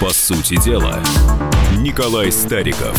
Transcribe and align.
По 0.00 0.14
сути 0.14 0.56
дела, 0.64 0.98
Николай 1.76 2.32
Стариков. 2.32 2.96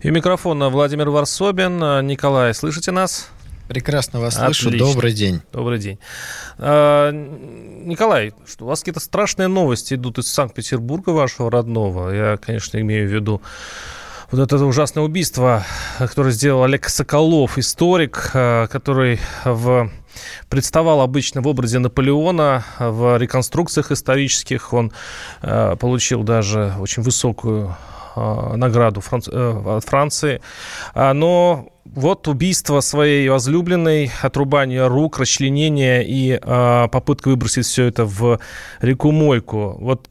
И 0.00 0.10
у 0.10 0.12
микрофона 0.12 0.68
Владимир 0.68 1.08
Варсобин. 1.08 1.78
Николай, 2.06 2.52
слышите 2.52 2.90
нас? 2.90 3.30
Прекрасно 3.68 4.20
вас 4.20 4.36
Отлично. 4.36 4.70
слышу. 4.70 4.84
Добрый 4.84 5.14
день. 5.14 5.40
Добрый 5.50 5.78
день. 5.78 5.98
А, 6.58 7.10
Николай, 7.10 8.34
у 8.60 8.64
вас 8.66 8.80
какие-то 8.80 9.00
страшные 9.00 9.48
новости 9.48 9.94
идут 9.94 10.18
из 10.18 10.30
Санкт-Петербурга, 10.30 11.10
вашего 11.10 11.50
родного. 11.50 12.10
Я, 12.10 12.36
конечно, 12.36 12.78
имею 12.78 13.08
в 13.08 13.12
виду 13.12 13.40
вот 14.30 14.40
это 14.42 14.62
ужасное 14.62 15.02
убийство, 15.02 15.64
которое 15.96 16.32
сделал 16.32 16.64
Олег 16.64 16.86
Соколов, 16.86 17.56
историк, 17.56 18.30
а, 18.34 18.66
который 18.66 19.20
в 19.46 19.90
представал 20.48 21.00
обычно 21.00 21.40
в 21.40 21.46
образе 21.46 21.78
Наполеона 21.78 22.64
в 22.78 23.16
реконструкциях 23.18 23.90
исторических. 23.90 24.72
Он 24.72 24.92
э, 25.42 25.76
получил 25.76 26.22
даже 26.22 26.74
очень 26.78 27.02
высокую 27.02 27.76
э, 28.16 28.56
награду 28.56 29.00
Франц... 29.00 29.28
э, 29.28 29.76
от 29.76 29.84
Франции. 29.84 30.40
А, 30.94 31.12
но 31.14 31.68
вот 31.84 32.28
убийство 32.28 32.80
своей 32.80 33.28
возлюбленной, 33.28 34.10
отрубание 34.22 34.86
рук, 34.86 35.18
расчленение 35.18 36.06
и 36.06 36.38
э, 36.40 36.88
попытка 36.90 37.28
выбросить 37.28 37.66
все 37.66 37.84
это 37.84 38.04
в 38.04 38.38
реку 38.80 39.10
Мойку. 39.10 39.76
Вот 39.80 40.08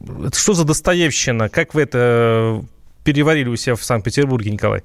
это 0.00 0.36
что 0.36 0.54
за 0.54 0.64
достоевщина? 0.64 1.48
Как 1.48 1.74
вы 1.74 1.82
это 1.82 2.64
переварили 3.04 3.48
у 3.48 3.56
себя 3.56 3.74
в 3.74 3.84
Санкт-Петербурге, 3.84 4.50
Николай? 4.50 4.82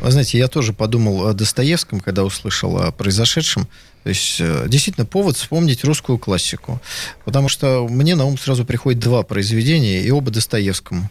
Вы 0.00 0.10
знаете, 0.10 0.38
я 0.38 0.48
тоже 0.48 0.72
подумал 0.72 1.26
о 1.26 1.34
Достоевском, 1.34 2.00
когда 2.00 2.24
услышал 2.24 2.78
о 2.78 2.90
произошедшем. 2.90 3.68
То 4.02 4.08
есть, 4.08 4.36
э, 4.40 4.64
действительно, 4.68 5.06
повод 5.06 5.36
вспомнить 5.36 5.84
русскую 5.84 6.18
классику. 6.18 6.80
Потому 7.24 7.48
что 7.48 7.86
мне 7.88 8.14
на 8.14 8.24
ум 8.24 8.38
сразу 8.38 8.64
приходит 8.64 9.00
два 9.00 9.22
произведения, 9.22 10.02
и 10.02 10.10
оба 10.10 10.30
Достоевскому. 10.30 11.10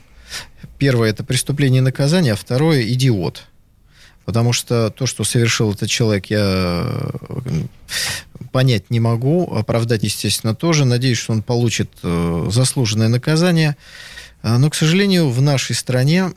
Первое– 0.77 1.09
это 1.11 1.23
«Преступление 1.23 1.79
и 1.79 1.83
наказание», 1.83 2.33
а 2.33 2.35
второе– 2.35 2.81
«Идиот». 2.93 3.43
Потому 4.25 4.53
что 4.53 4.91
то, 4.91 5.05
что 5.05 5.23
совершил 5.23 5.73
этот 5.73 5.89
человек, 5.89 6.27
я 6.27 6.83
э, 6.83 7.63
понять 8.51 8.89
не 8.89 8.99
могу, 8.99 9.51
оправдать, 9.53 10.03
естественно, 10.03 10.55
тоже. 10.55 10.85
Надеюсь, 10.85 11.17
что 11.17 11.33
он 11.33 11.41
получит 11.41 11.89
э, 12.03 12.47
заслуженное 12.51 13.07
наказание. 13.07 13.75
Но, 14.41 14.69
к 14.69 14.75
сожалению, 14.75 15.29
в 15.29 15.41
нашей 15.41 15.75
стране 15.75 16.31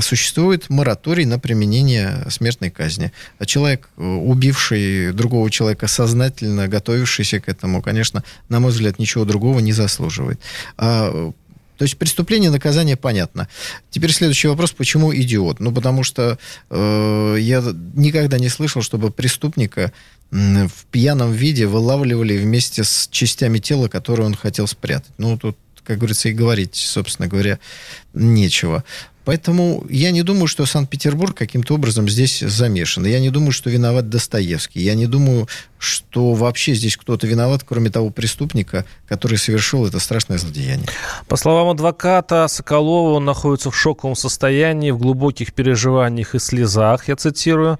существует 0.00 0.68
мораторий 0.68 1.24
на 1.24 1.38
применение 1.38 2.26
смертной 2.28 2.70
казни. 2.70 3.12
А 3.38 3.46
человек, 3.46 3.88
э, 3.96 4.02
убивший 4.02 5.12
другого 5.12 5.50
человека 5.50 5.86
сознательно, 5.86 6.68
готовившийся 6.68 7.40
к 7.40 7.48
этому, 7.48 7.80
конечно, 7.80 8.24
на 8.48 8.60
мой 8.60 8.72
взгляд, 8.72 8.98
ничего 8.98 9.24
другого 9.24 9.60
не 9.60 9.72
заслуживает. 9.72 10.40
А 10.76 11.32
то 11.80 11.84
есть 11.84 11.96
преступление, 11.96 12.50
наказание 12.50 12.96
понятно. 12.96 13.48
Теперь 13.88 14.12
следующий 14.12 14.48
вопрос, 14.48 14.72
почему 14.72 15.14
идиот? 15.14 15.60
Ну, 15.60 15.72
потому 15.72 16.04
что 16.04 16.38
э, 16.68 17.36
я 17.40 17.64
никогда 17.94 18.38
не 18.38 18.50
слышал, 18.50 18.82
чтобы 18.82 19.10
преступника 19.10 19.90
в 20.30 20.84
пьяном 20.90 21.32
виде 21.32 21.66
вылавливали 21.66 22.36
вместе 22.36 22.84
с 22.84 23.08
частями 23.10 23.58
тела, 23.58 23.88
которые 23.88 24.26
он 24.26 24.34
хотел 24.34 24.66
спрятать. 24.66 25.12
Ну, 25.16 25.38
тут 25.38 25.56
как 25.82 25.98
говорится, 25.98 26.28
и 26.28 26.32
говорить, 26.32 26.76
собственно 26.76 27.28
говоря, 27.28 27.58
нечего. 28.14 28.84
Поэтому 29.30 29.84
я 29.88 30.10
не 30.10 30.24
думаю, 30.24 30.48
что 30.48 30.66
Санкт-Петербург 30.66 31.36
каким-то 31.36 31.74
образом 31.74 32.08
здесь 32.08 32.40
замешан. 32.40 33.06
Я 33.06 33.20
не 33.20 33.30
думаю, 33.30 33.52
что 33.52 33.70
виноват 33.70 34.08
Достоевский. 34.08 34.80
Я 34.80 34.96
не 34.96 35.06
думаю, 35.06 35.46
что 35.78 36.34
вообще 36.34 36.74
здесь 36.74 36.96
кто-то 36.96 37.28
виноват, 37.28 37.62
кроме 37.64 37.90
того 37.90 38.10
преступника, 38.10 38.84
который 39.08 39.38
совершил 39.38 39.86
это 39.86 40.00
страшное 40.00 40.36
злодеяние. 40.36 40.88
По 41.28 41.36
словам 41.36 41.68
адвоката 41.68 42.48
Соколова, 42.48 43.18
он 43.18 43.24
находится 43.24 43.70
в 43.70 43.76
шоковом 43.76 44.16
состоянии, 44.16 44.90
в 44.90 44.98
глубоких 44.98 45.52
переживаниях 45.52 46.34
и 46.34 46.40
слезах, 46.40 47.06
я 47.06 47.14
цитирую. 47.14 47.78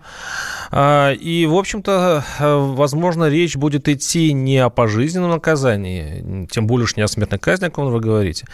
А, 0.71 1.13
и, 1.13 1.47
в 1.47 1.57
общем-то, 1.57 2.25
возможно, 2.39 3.29
речь 3.29 3.57
будет 3.57 3.89
идти 3.89 4.33
не 4.33 4.59
о 4.59 4.71
пожизненном 4.71 5.33
наказании, 5.33 6.47
тем 6.49 6.69
более 6.69 6.85
уж 6.85 6.95
не 6.95 7.03
о 7.03 7.09
смертной 7.09 7.41
казни, 7.41 7.67
о 7.67 7.71
ком 7.71 7.91
вы 7.91 7.99
говорите. 7.99 8.47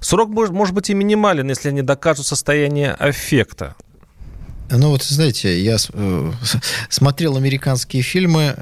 Срок 0.00 0.30
может, 0.30 0.52
может 0.52 0.74
быть 0.74 0.90
и 0.90 0.94
минимален, 0.94 1.48
если 1.48 1.68
они 1.68 1.82
докажут 1.82 2.26
состояние 2.26 2.92
аффекта. 2.92 3.76
Ну 4.72 4.90
вот, 4.90 5.02
знаете, 5.02 5.60
я 5.60 5.76
э, 5.92 6.32
смотрел 6.88 7.36
американские 7.36 8.02
фильмы, 8.02 8.54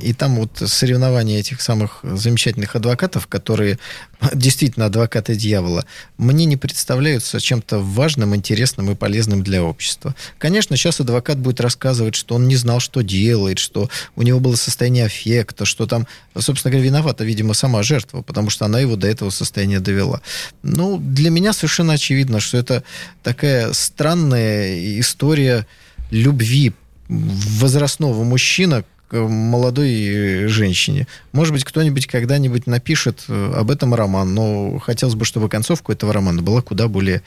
и 0.00 0.14
там 0.14 0.36
вот 0.36 0.62
соревнования 0.66 1.40
этих 1.40 1.60
самых 1.60 2.00
замечательных 2.02 2.74
адвокатов, 2.74 3.26
которые 3.26 3.78
действительно 4.34 4.86
адвокаты 4.86 5.34
дьявола, 5.34 5.84
мне 6.18 6.44
не 6.44 6.56
представляются 6.56 7.40
чем-то 7.40 7.78
важным, 7.78 8.34
интересным 8.34 8.90
и 8.90 8.94
полезным 8.94 9.42
для 9.42 9.62
общества. 9.62 10.14
Конечно, 10.38 10.76
сейчас 10.76 11.00
адвокат 11.00 11.38
будет 11.38 11.60
рассказывать, 11.60 12.14
что 12.14 12.34
он 12.34 12.48
не 12.48 12.56
знал, 12.56 12.80
что 12.80 13.02
делает, 13.02 13.58
что 13.58 13.88
у 14.16 14.22
него 14.22 14.40
было 14.40 14.54
состояние 14.56 15.06
аффекта, 15.06 15.64
что 15.64 15.86
там, 15.86 16.06
собственно 16.38 16.72
говоря, 16.72 16.88
виновата, 16.88 17.24
видимо, 17.24 17.54
сама 17.54 17.82
жертва, 17.82 18.22
потому 18.22 18.50
что 18.50 18.64
она 18.64 18.80
его 18.80 18.96
до 18.96 19.06
этого 19.06 19.30
состояния 19.30 19.80
довела. 19.80 20.20
Ну, 20.62 20.98
для 20.98 21.30
меня 21.30 21.52
совершенно 21.52 21.94
очевидно, 21.94 22.40
что 22.40 22.58
это 22.58 22.84
такая 23.22 23.72
странная 23.72 25.00
история 25.00 25.66
любви 26.10 26.72
возрастного 27.08 28.22
мужчина 28.24 28.84
молодой 29.12 30.46
женщине. 30.48 31.06
Может 31.32 31.52
быть, 31.52 31.64
кто-нибудь 31.64 32.06
когда-нибудь 32.06 32.66
напишет 32.66 33.24
э, 33.28 33.52
об 33.54 33.70
этом 33.70 33.94
роман, 33.94 34.34
но 34.34 34.78
хотелось 34.78 35.14
бы, 35.14 35.24
чтобы 35.24 35.48
концовка 35.48 35.92
этого 35.92 36.12
романа 36.12 36.42
была 36.42 36.62
куда 36.62 36.88
более 36.88 37.22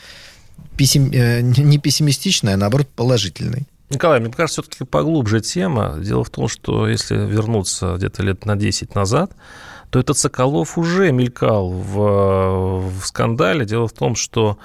пессим... 0.77 1.11
Э, 1.13 1.41
не 1.41 1.77
пессимистичной, 1.77 2.53
а 2.53 2.57
наоборот 2.57 2.87
положительной. 2.95 3.67
Николай, 3.89 4.19
мне 4.19 4.31
кажется, 4.31 4.61
все-таки 4.63 4.83
поглубже 4.83 5.41
тема. 5.41 5.97
Дело 5.99 6.23
в 6.23 6.29
том, 6.29 6.47
что 6.47 6.87
если 6.87 7.15
вернуться 7.15 7.95
где-то 7.97 8.23
лет 8.23 8.45
на 8.45 8.55
10 8.55 8.95
назад, 8.95 9.31
то 9.91 9.99
этот 9.99 10.17
Соколов 10.17 10.77
уже 10.77 11.11
мелькал 11.11 11.69
в, 11.69 12.89
в 12.89 13.05
скандале. 13.05 13.65
Дело 13.65 13.87
в 13.87 13.93
том, 13.93 14.15
что 14.15 14.57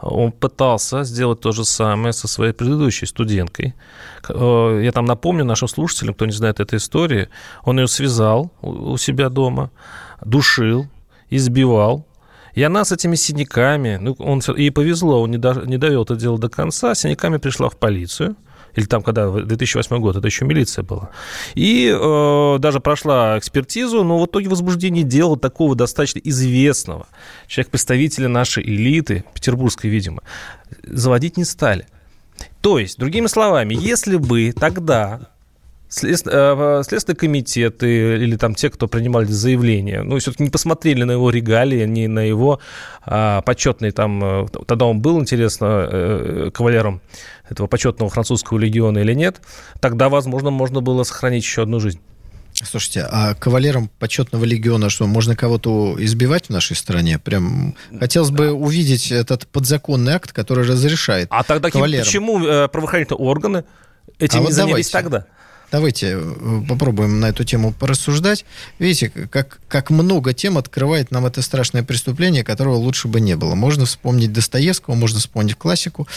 он 0.00 0.32
пытался 0.32 1.04
сделать 1.04 1.40
то 1.40 1.52
же 1.52 1.64
самое 1.64 2.12
со 2.12 2.28
своей 2.28 2.52
предыдущей 2.52 3.06
студенткой. 3.06 3.74
Э, 4.28 4.80
я 4.82 4.92
там 4.92 5.04
напомню 5.04 5.44
нашим 5.44 5.68
слушателям, 5.68 6.14
кто 6.14 6.26
не 6.26 6.32
знает 6.32 6.60
этой 6.60 6.76
истории, 6.76 7.28
он 7.64 7.78
ее 7.80 7.88
связал 7.88 8.50
у 8.62 8.96
себя 8.96 9.28
дома, 9.28 9.70
душил, 10.24 10.86
избивал, 11.30 12.06
и 12.54 12.62
она 12.62 12.84
с 12.84 12.92
этими 12.92 13.16
синяками, 13.16 13.98
ну, 14.00 14.16
он, 14.18 14.40
ей 14.56 14.70
повезло, 14.70 15.22
он 15.22 15.30
не, 15.30 15.38
до, 15.38 15.54
не 15.66 15.78
довел 15.78 16.02
это 16.02 16.16
дело 16.16 16.38
до 16.38 16.48
конца, 16.48 16.94
синяками 16.94 17.36
пришла 17.36 17.68
в 17.68 17.76
полицию– 17.76 18.36
или 18.78 18.86
там, 18.86 19.02
когда 19.02 19.28
2008 19.30 19.98
год, 19.98 20.16
это 20.16 20.26
еще 20.26 20.44
милиция 20.44 20.84
была. 20.84 21.10
И 21.54 21.92
э, 21.92 22.56
даже 22.60 22.78
прошла 22.78 23.36
экспертизу, 23.36 24.04
но 24.04 24.20
в 24.20 24.26
итоге 24.26 24.48
возбуждение 24.48 25.02
дела 25.02 25.36
такого 25.36 25.74
достаточно 25.74 26.20
известного, 26.20 27.08
человек-представителя 27.48 28.28
нашей 28.28 28.62
элиты, 28.62 29.24
петербургской, 29.34 29.90
видимо, 29.90 30.22
заводить 30.84 31.36
не 31.36 31.44
стали. 31.44 31.86
То 32.60 32.78
есть, 32.78 32.98
другими 32.98 33.26
словами, 33.26 33.74
если 33.74 34.16
бы 34.16 34.52
тогда 34.52 35.28
Э, 35.90 36.82
Следственный 36.84 37.16
комитет 37.16 37.82
или 37.82 38.36
там 38.36 38.54
те, 38.54 38.68
кто 38.68 38.88
принимали 38.88 39.24
заявление, 39.26 40.02
ну, 40.02 40.18
все-таки 40.18 40.42
не 40.42 40.50
посмотрели 40.50 41.02
на 41.04 41.12
его 41.12 41.30
регалии, 41.30 41.86
не 41.86 42.08
на 42.08 42.20
его 42.20 42.60
а, 43.02 43.40
почетный 43.42 43.90
там... 43.90 44.44
Э, 44.44 44.46
тогда 44.66 44.84
он 44.84 45.00
был, 45.00 45.18
интересно, 45.18 45.88
э, 45.90 46.50
кавалером 46.52 47.00
этого 47.48 47.68
почетного 47.68 48.10
французского 48.10 48.58
легиона 48.58 48.98
или 48.98 49.14
нет, 49.14 49.40
тогда, 49.80 50.10
возможно, 50.10 50.50
можно 50.50 50.82
было 50.82 51.04
сохранить 51.04 51.42
еще 51.42 51.62
одну 51.62 51.80
жизнь. 51.80 52.00
Слушайте, 52.52 53.06
а 53.10 53.34
кавалером 53.34 53.88
почетного 53.98 54.44
легиона 54.44 54.90
что, 54.90 55.06
можно 55.06 55.36
кого-то 55.36 55.94
избивать 56.00 56.46
в 56.46 56.50
нашей 56.50 56.76
стране? 56.76 57.18
Прям 57.18 57.76
хотелось 57.98 58.30
бы 58.30 58.52
увидеть 58.52 59.12
этот 59.12 59.46
подзаконный 59.46 60.14
акт, 60.14 60.32
который 60.32 60.66
разрешает 60.66 61.28
А 61.30 61.44
тогда 61.44 61.70
кавалерам. 61.70 62.04
почему 62.04 62.40
правоохранительные 62.68 63.24
органы 63.24 63.64
этим 64.18 64.38
а 64.38 64.40
не 64.40 64.46
вот 64.46 64.54
занялись 64.54 64.90
давайте. 64.90 64.92
тогда? 64.92 65.26
Давайте 65.70 66.18
э, 66.18 66.62
попробуем 66.68 67.20
на 67.20 67.30
эту 67.30 67.44
тему 67.44 67.72
порассуждать. 67.72 68.44
Видите, 68.78 69.10
как, 69.10 69.60
как 69.68 69.90
много 69.90 70.32
тем 70.32 70.58
открывает 70.58 71.10
нам 71.10 71.26
это 71.26 71.42
страшное 71.42 71.82
преступление, 71.82 72.44
которого 72.44 72.76
лучше 72.76 73.08
бы 73.08 73.20
не 73.20 73.36
было. 73.36 73.54
Можно 73.54 73.86
вспомнить 73.86 74.32
Достоевского, 74.32 74.94
можно 74.94 75.18
вспомнить 75.18 75.56
классику, 75.56 76.08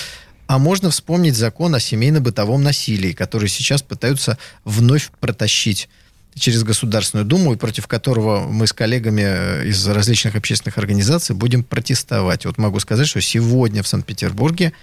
а 0.47 0.57
можно 0.57 0.89
вспомнить 0.89 1.35
закон 1.35 1.75
о 1.75 1.79
семейно-бытовом 1.79 2.61
насилии, 2.61 3.13
который 3.13 3.49
сейчас 3.49 3.81
пытаются 3.81 4.37
вновь 4.65 5.09
протащить 5.19 5.87
через 6.35 6.63
Государственную 6.63 7.25
Думу, 7.25 7.53
и 7.53 7.57
против 7.57 7.87
которого 7.87 8.47
мы 8.47 8.67
с 8.67 8.73
коллегами 8.73 9.21
э, 9.21 9.67
из 9.67 9.85
различных 9.87 10.35
общественных 10.35 10.77
организаций 10.77 11.35
будем 11.35 11.63
протестовать. 11.63 12.45
Вот 12.45 12.57
могу 12.57 12.79
сказать, 12.79 13.07
что 13.07 13.21
сегодня 13.21 13.83
в 13.83 13.87
Санкт-Петербурге 13.87 14.73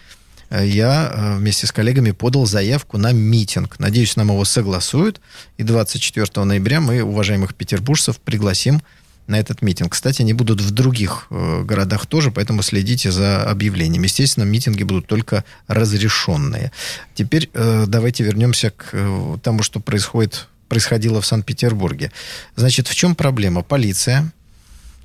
я 0.50 1.12
э, 1.12 1.37
вместе 1.37 1.67
с 1.67 1.73
коллегами 1.73 2.12
подал 2.12 2.47
заявку 2.47 2.99
на 2.99 3.12
митинг. 3.12 3.79
Надеюсь, 3.79 4.17
нам 4.17 4.29
его 4.29 4.45
согласуют. 4.45 5.21
И 5.56 5.62
24 5.62 6.45
ноября 6.45 6.81
мы 6.81 7.03
уважаемых 7.03 7.55
петербуржцев 7.55 8.19
пригласим 8.19 8.83
на 9.27 9.39
этот 9.39 9.61
митинг. 9.61 9.93
Кстати, 9.93 10.23
они 10.23 10.33
будут 10.33 10.61
в 10.61 10.71
других 10.71 11.27
э, 11.31 11.62
городах 11.65 12.06
тоже, 12.06 12.31
поэтому 12.31 12.62
следите 12.62 13.11
за 13.12 13.43
объявлением. 13.43 14.03
Естественно, 14.03 14.45
митинги 14.45 14.83
будут 14.83 15.06
только 15.06 15.45
разрешенные. 15.67 16.73
Теперь 17.15 17.50
э, 17.53 17.85
давайте 17.87 18.25
вернемся 18.25 18.71
к 18.71 18.91
э, 18.93 19.37
тому, 19.43 19.62
что 19.62 19.81
происходит 19.81 20.49
происходило 20.69 21.23
в 21.23 21.27
Санкт-Петербурге. 21.27 22.12
Значит, 22.55 22.89
в 22.89 22.95
чем 22.95 23.15
проблема? 23.15 23.62
Полиция 23.62 24.31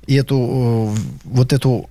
и 0.06 0.14
эту, 0.14 0.94
э, 0.94 1.00
вот 1.24 1.52
эту, 1.52 1.88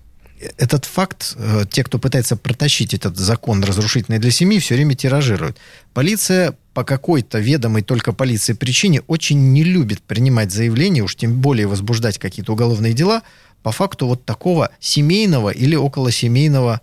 этот 0.57 0.85
факт, 0.85 1.35
э, 1.35 1.63
те, 1.69 1.83
кто 1.83 1.99
пытается 1.99 2.35
протащить 2.35 2.93
этот 2.93 3.17
закон 3.17 3.63
разрушительный 3.63 4.19
для 4.19 4.31
семьи, 4.31 4.59
все 4.59 4.75
время 4.75 4.95
тиражируют. 4.95 5.57
Полиция 5.93 6.55
по 6.73 6.83
какой-то 6.83 7.39
ведомой 7.39 7.81
только 7.81 8.13
полиции 8.13 8.53
причине 8.53 9.01
очень 9.07 9.53
не 9.53 9.63
любит 9.63 10.01
принимать 10.01 10.51
заявления, 10.51 11.01
уж 11.01 11.15
тем 11.15 11.39
более 11.39 11.67
возбуждать 11.67 12.17
какие-то 12.17 12.53
уголовные 12.53 12.93
дела 12.93 13.21
по 13.61 13.71
факту 13.71 14.07
вот 14.07 14.25
такого 14.25 14.69
семейного 14.79 15.49
или 15.49 15.75
околосемейного 15.75 16.81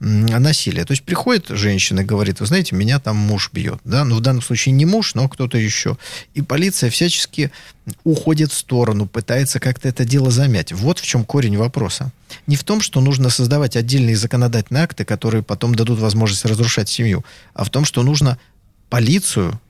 насилия. 0.00 0.84
То 0.84 0.92
есть 0.92 1.02
приходит 1.02 1.48
женщина 1.48 2.00
и 2.00 2.04
говорит, 2.04 2.40
вы 2.40 2.46
знаете, 2.46 2.74
меня 2.74 2.98
там 2.98 3.16
муж 3.16 3.50
бьет. 3.52 3.80
Да? 3.84 4.04
Ну, 4.04 4.16
в 4.16 4.20
данном 4.20 4.42
случае 4.42 4.72
не 4.72 4.86
муж, 4.86 5.14
но 5.14 5.28
кто-то 5.28 5.58
еще. 5.58 5.98
И 6.34 6.40
полиция 6.40 6.90
всячески 6.90 7.50
уходит 8.02 8.50
в 8.50 8.56
сторону, 8.56 9.06
пытается 9.06 9.60
как-то 9.60 9.88
это 9.88 10.04
дело 10.04 10.30
замять. 10.30 10.72
Вот 10.72 10.98
в 10.98 11.06
чем 11.06 11.24
корень 11.24 11.58
вопроса. 11.58 12.12
Не 12.46 12.56
в 12.56 12.64
том, 12.64 12.80
что 12.80 13.00
нужно 13.00 13.28
создавать 13.28 13.76
отдельные 13.76 14.16
законодательные 14.16 14.84
акты, 14.84 15.04
которые 15.04 15.42
потом 15.42 15.74
дадут 15.74 15.98
возможность 15.98 16.46
разрушать 16.46 16.88
семью, 16.88 17.24
а 17.52 17.64
в 17.64 17.70
том, 17.70 17.84
что 17.84 18.02
нужно 18.02 18.38
полицию 18.88 19.60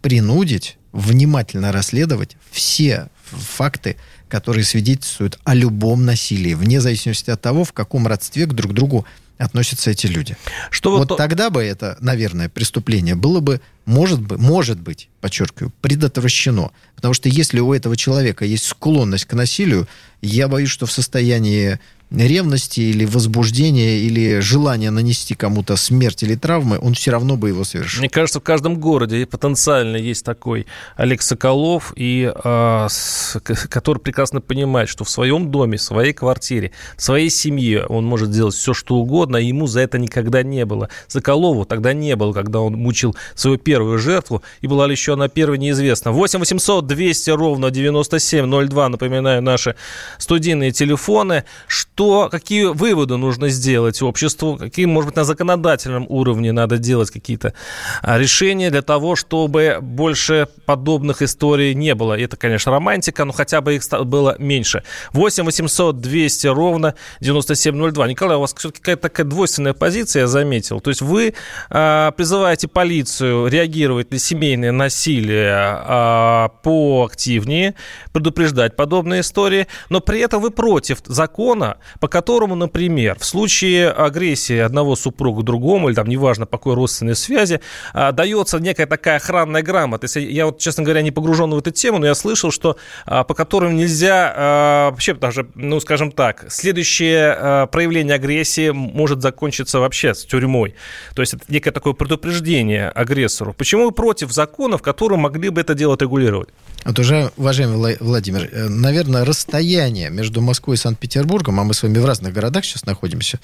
принудить 0.00 0.78
внимательно 0.92 1.70
расследовать 1.70 2.36
все 2.50 3.08
факты, 3.24 3.96
которые 4.28 4.64
свидетельствуют 4.64 5.38
о 5.44 5.54
любом 5.54 6.04
насилии, 6.04 6.54
вне 6.54 6.80
зависимости 6.80 7.30
от 7.30 7.40
того, 7.40 7.64
в 7.64 7.72
каком 7.72 8.06
родстве 8.06 8.46
к 8.46 8.52
друг 8.52 8.72
другу 8.72 9.06
относятся 9.38 9.90
эти 9.90 10.06
люди. 10.06 10.36
Что 10.70 10.90
вот, 10.90 11.10
вот 11.10 11.16
тогда 11.16 11.48
бы 11.50 11.62
это, 11.62 11.96
наверное, 12.00 12.48
преступление 12.48 13.14
было 13.14 13.40
бы, 13.40 13.60
может 13.86 14.20
быть, 14.20 14.38
может 14.38 14.80
быть, 14.80 15.08
подчеркиваю, 15.20 15.72
предотвращено. 15.80 16.72
Потому 16.96 17.14
что 17.14 17.28
если 17.28 17.60
у 17.60 17.72
этого 17.72 17.96
человека 17.96 18.44
есть 18.44 18.64
склонность 18.64 19.26
к 19.26 19.32
насилию, 19.34 19.88
я 20.20 20.48
боюсь, 20.48 20.70
что 20.70 20.86
в 20.86 20.92
состоянии 20.92 21.78
ревности 22.10 22.80
или 22.80 23.04
возбуждения 23.04 23.98
или 23.98 24.40
желания 24.40 24.90
нанести 24.90 25.34
кому-то 25.34 25.76
смерть 25.76 26.22
или 26.22 26.34
травмы, 26.34 26.78
он 26.80 26.94
все 26.94 27.10
равно 27.10 27.36
бы 27.36 27.48
его 27.48 27.64
совершил. 27.64 28.00
Мне 28.00 28.08
кажется, 28.08 28.40
в 28.40 28.42
каждом 28.42 28.78
городе 28.80 29.26
потенциально 29.26 29.96
есть 29.96 30.24
такой 30.24 30.66
Олег 30.96 31.22
Соколов, 31.22 31.92
и, 31.96 32.32
э, 32.34 32.86
с, 32.88 33.38
который 33.42 33.98
прекрасно 33.98 34.40
понимает, 34.40 34.88
что 34.88 35.04
в 35.04 35.10
своем 35.10 35.50
доме, 35.50 35.76
в 35.76 35.82
своей 35.82 36.12
квартире, 36.12 36.72
в 36.96 37.02
своей 37.02 37.30
семье 37.30 37.84
он 37.86 38.04
может 38.06 38.30
делать 38.30 38.54
все, 38.54 38.72
что 38.72 38.96
угодно, 38.96 39.36
и 39.36 39.46
ему 39.46 39.66
за 39.66 39.80
это 39.80 39.98
никогда 39.98 40.42
не 40.42 40.64
было. 40.64 40.88
Соколову 41.08 41.64
тогда 41.64 41.92
не 41.92 42.16
было, 42.16 42.32
когда 42.32 42.60
он 42.60 42.74
мучил 42.74 43.16
свою 43.34 43.58
первую 43.58 43.98
жертву, 43.98 44.42
и 44.60 44.66
была 44.66 44.86
ли 44.86 44.92
еще 44.92 45.12
она 45.12 45.28
первой, 45.28 45.58
неизвестно. 45.58 46.12
8 46.12 46.38
800 46.38 46.86
200 46.86 47.30
ровно 47.30 47.70
9702, 47.70 48.88
напоминаю, 48.88 49.42
наши 49.42 49.74
студийные 50.18 50.72
телефоны. 50.72 51.44
Что 51.66 51.97
что, 51.98 52.28
какие 52.30 52.66
выводы 52.66 53.16
нужно 53.16 53.48
сделать 53.48 54.02
обществу, 54.02 54.56
какие, 54.56 54.86
может 54.86 55.08
быть, 55.08 55.16
на 55.16 55.24
законодательном 55.24 56.06
уровне 56.08 56.52
надо 56.52 56.78
делать 56.78 57.10
какие-то 57.10 57.54
а, 58.02 58.18
решения 58.18 58.70
для 58.70 58.82
того, 58.82 59.16
чтобы 59.16 59.78
больше 59.82 60.46
подобных 60.64 61.22
историй 61.22 61.74
не 61.74 61.96
было. 61.96 62.16
Это, 62.16 62.36
конечно, 62.36 62.70
романтика, 62.70 63.24
но 63.24 63.32
хотя 63.32 63.60
бы 63.60 63.74
их 63.74 63.82
было 64.04 64.36
меньше. 64.38 64.84
8 65.12 65.44
800 65.44 66.00
200 66.00 66.46
ровно 66.46 66.94
9702. 67.18 68.06
Николай, 68.06 68.36
у 68.36 68.40
вас 68.42 68.54
все-таки 68.56 68.78
какая-то 68.78 69.02
такая 69.02 69.26
двойственная 69.26 69.74
позиция, 69.74 70.20
я 70.20 70.26
заметил. 70.28 70.78
То 70.78 70.90
есть 70.90 71.02
вы 71.02 71.34
э, 71.70 72.12
призываете 72.16 72.68
полицию 72.68 73.48
реагировать 73.48 74.12
на 74.12 74.20
семейное 74.20 74.70
насилие 74.70 75.82
э, 75.84 76.48
поактивнее, 76.62 77.74
предупреждать 78.12 78.76
подобные 78.76 79.22
истории, 79.22 79.66
но 79.88 80.00
при 80.00 80.20
этом 80.20 80.40
вы 80.40 80.52
против 80.52 80.98
закона, 81.06 81.78
по 82.00 82.08
которому, 82.08 82.54
например, 82.54 83.16
в 83.18 83.24
случае 83.24 83.90
агрессии 83.90 84.58
одного 84.58 84.96
супруга 84.96 85.42
другому, 85.42 85.88
или 85.88 85.94
там 85.94 86.08
неважно 86.08 86.46
по 86.46 86.58
какой 86.58 86.74
родственной 86.74 87.14
связи, 87.14 87.60
а, 87.94 88.12
дается 88.12 88.58
некая 88.58 88.86
такая 88.86 89.16
охранная 89.16 89.62
грамота. 89.62 90.04
Если 90.04 90.20
я 90.20 90.46
вот, 90.46 90.58
честно 90.58 90.84
говоря, 90.84 91.02
не 91.02 91.10
погружен 91.10 91.50
в 91.50 91.58
эту 91.58 91.70
тему, 91.70 91.98
но 91.98 92.06
я 92.06 92.14
слышал, 92.14 92.50
что 92.50 92.76
а, 93.06 93.24
по 93.24 93.34
которым 93.34 93.76
нельзя 93.76 94.32
а, 94.36 94.90
вообще 94.90 95.14
даже, 95.14 95.48
ну, 95.54 95.80
скажем 95.80 96.12
так, 96.12 96.46
следующее 96.48 97.68
проявление 97.70 98.14
агрессии 98.14 98.70
может 98.70 99.22
закончиться 99.22 99.80
вообще 99.80 100.14
с 100.14 100.24
тюрьмой. 100.24 100.74
То 101.14 101.22
есть 101.22 101.34
это 101.34 101.44
некое 101.48 101.70
такое 101.70 101.92
предупреждение 101.92 102.88
агрессору. 102.88 103.52
Почему 103.52 103.84
вы 103.84 103.92
против 103.92 104.32
законов, 104.32 104.82
которые 104.82 105.18
могли 105.18 105.48
бы 105.50 105.60
это 105.60 105.74
дело 105.74 105.96
регулировать? 106.00 106.48
Вот 106.84 106.98
уже, 106.98 107.30
уважаемый 107.36 107.96
Владимир, 108.00 108.48
э, 108.50 108.68
наверное, 108.68 109.24
расстояние 109.24 110.10
между 110.10 110.40
Москвой 110.40 110.76
и 110.76 110.78
Санкт-Петербургом, 110.78 111.60
а 111.60 111.64
мы 111.64 111.74
с 111.78 111.82
вами 111.82 111.98
в 111.98 112.04
разных 112.04 112.32
городах 112.32 112.64
сейчас 112.64 112.84
находимся, 112.84 113.40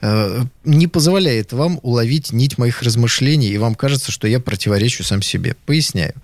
э, 0.00 0.42
не 0.64 0.86
позволяет 0.86 1.52
вам 1.52 1.78
уловить 1.82 2.32
нить 2.32 2.58
моих 2.58 2.82
размышлений, 2.82 3.48
и 3.48 3.58
вам 3.58 3.74
кажется, 3.74 4.12
что 4.12 4.28
я 4.28 4.40
противоречу 4.40 5.04
сам 5.04 5.22
себе. 5.22 5.56
Поясняю. 5.66 6.14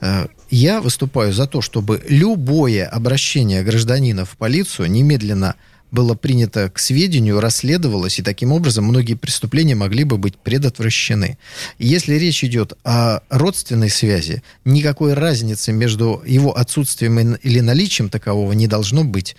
Э, 0.00 0.26
я 0.50 0.80
выступаю 0.80 1.32
за 1.32 1.46
то, 1.46 1.60
чтобы 1.60 2.02
любое 2.08 2.86
обращение 2.86 3.62
гражданина 3.62 4.24
в 4.24 4.36
полицию 4.36 4.90
немедленно 4.90 5.54
было 5.90 6.14
принято 6.14 6.68
к 6.68 6.78
сведению, 6.78 7.40
расследовалось, 7.40 8.18
и 8.18 8.22
таким 8.22 8.52
образом 8.52 8.84
многие 8.84 9.14
преступления 9.14 9.74
могли 9.74 10.04
бы 10.04 10.18
быть 10.18 10.36
предотвращены. 10.36 11.38
Если 11.78 12.14
речь 12.14 12.44
идет 12.44 12.74
о 12.84 13.20
родственной 13.30 13.90
связи, 13.90 14.42
никакой 14.64 15.14
разницы 15.14 15.72
между 15.72 16.22
его 16.26 16.56
отсутствием 16.56 17.36
или 17.36 17.60
наличием 17.60 18.08
такового 18.08 18.52
не 18.52 18.66
должно 18.66 19.04
быть. 19.04 19.36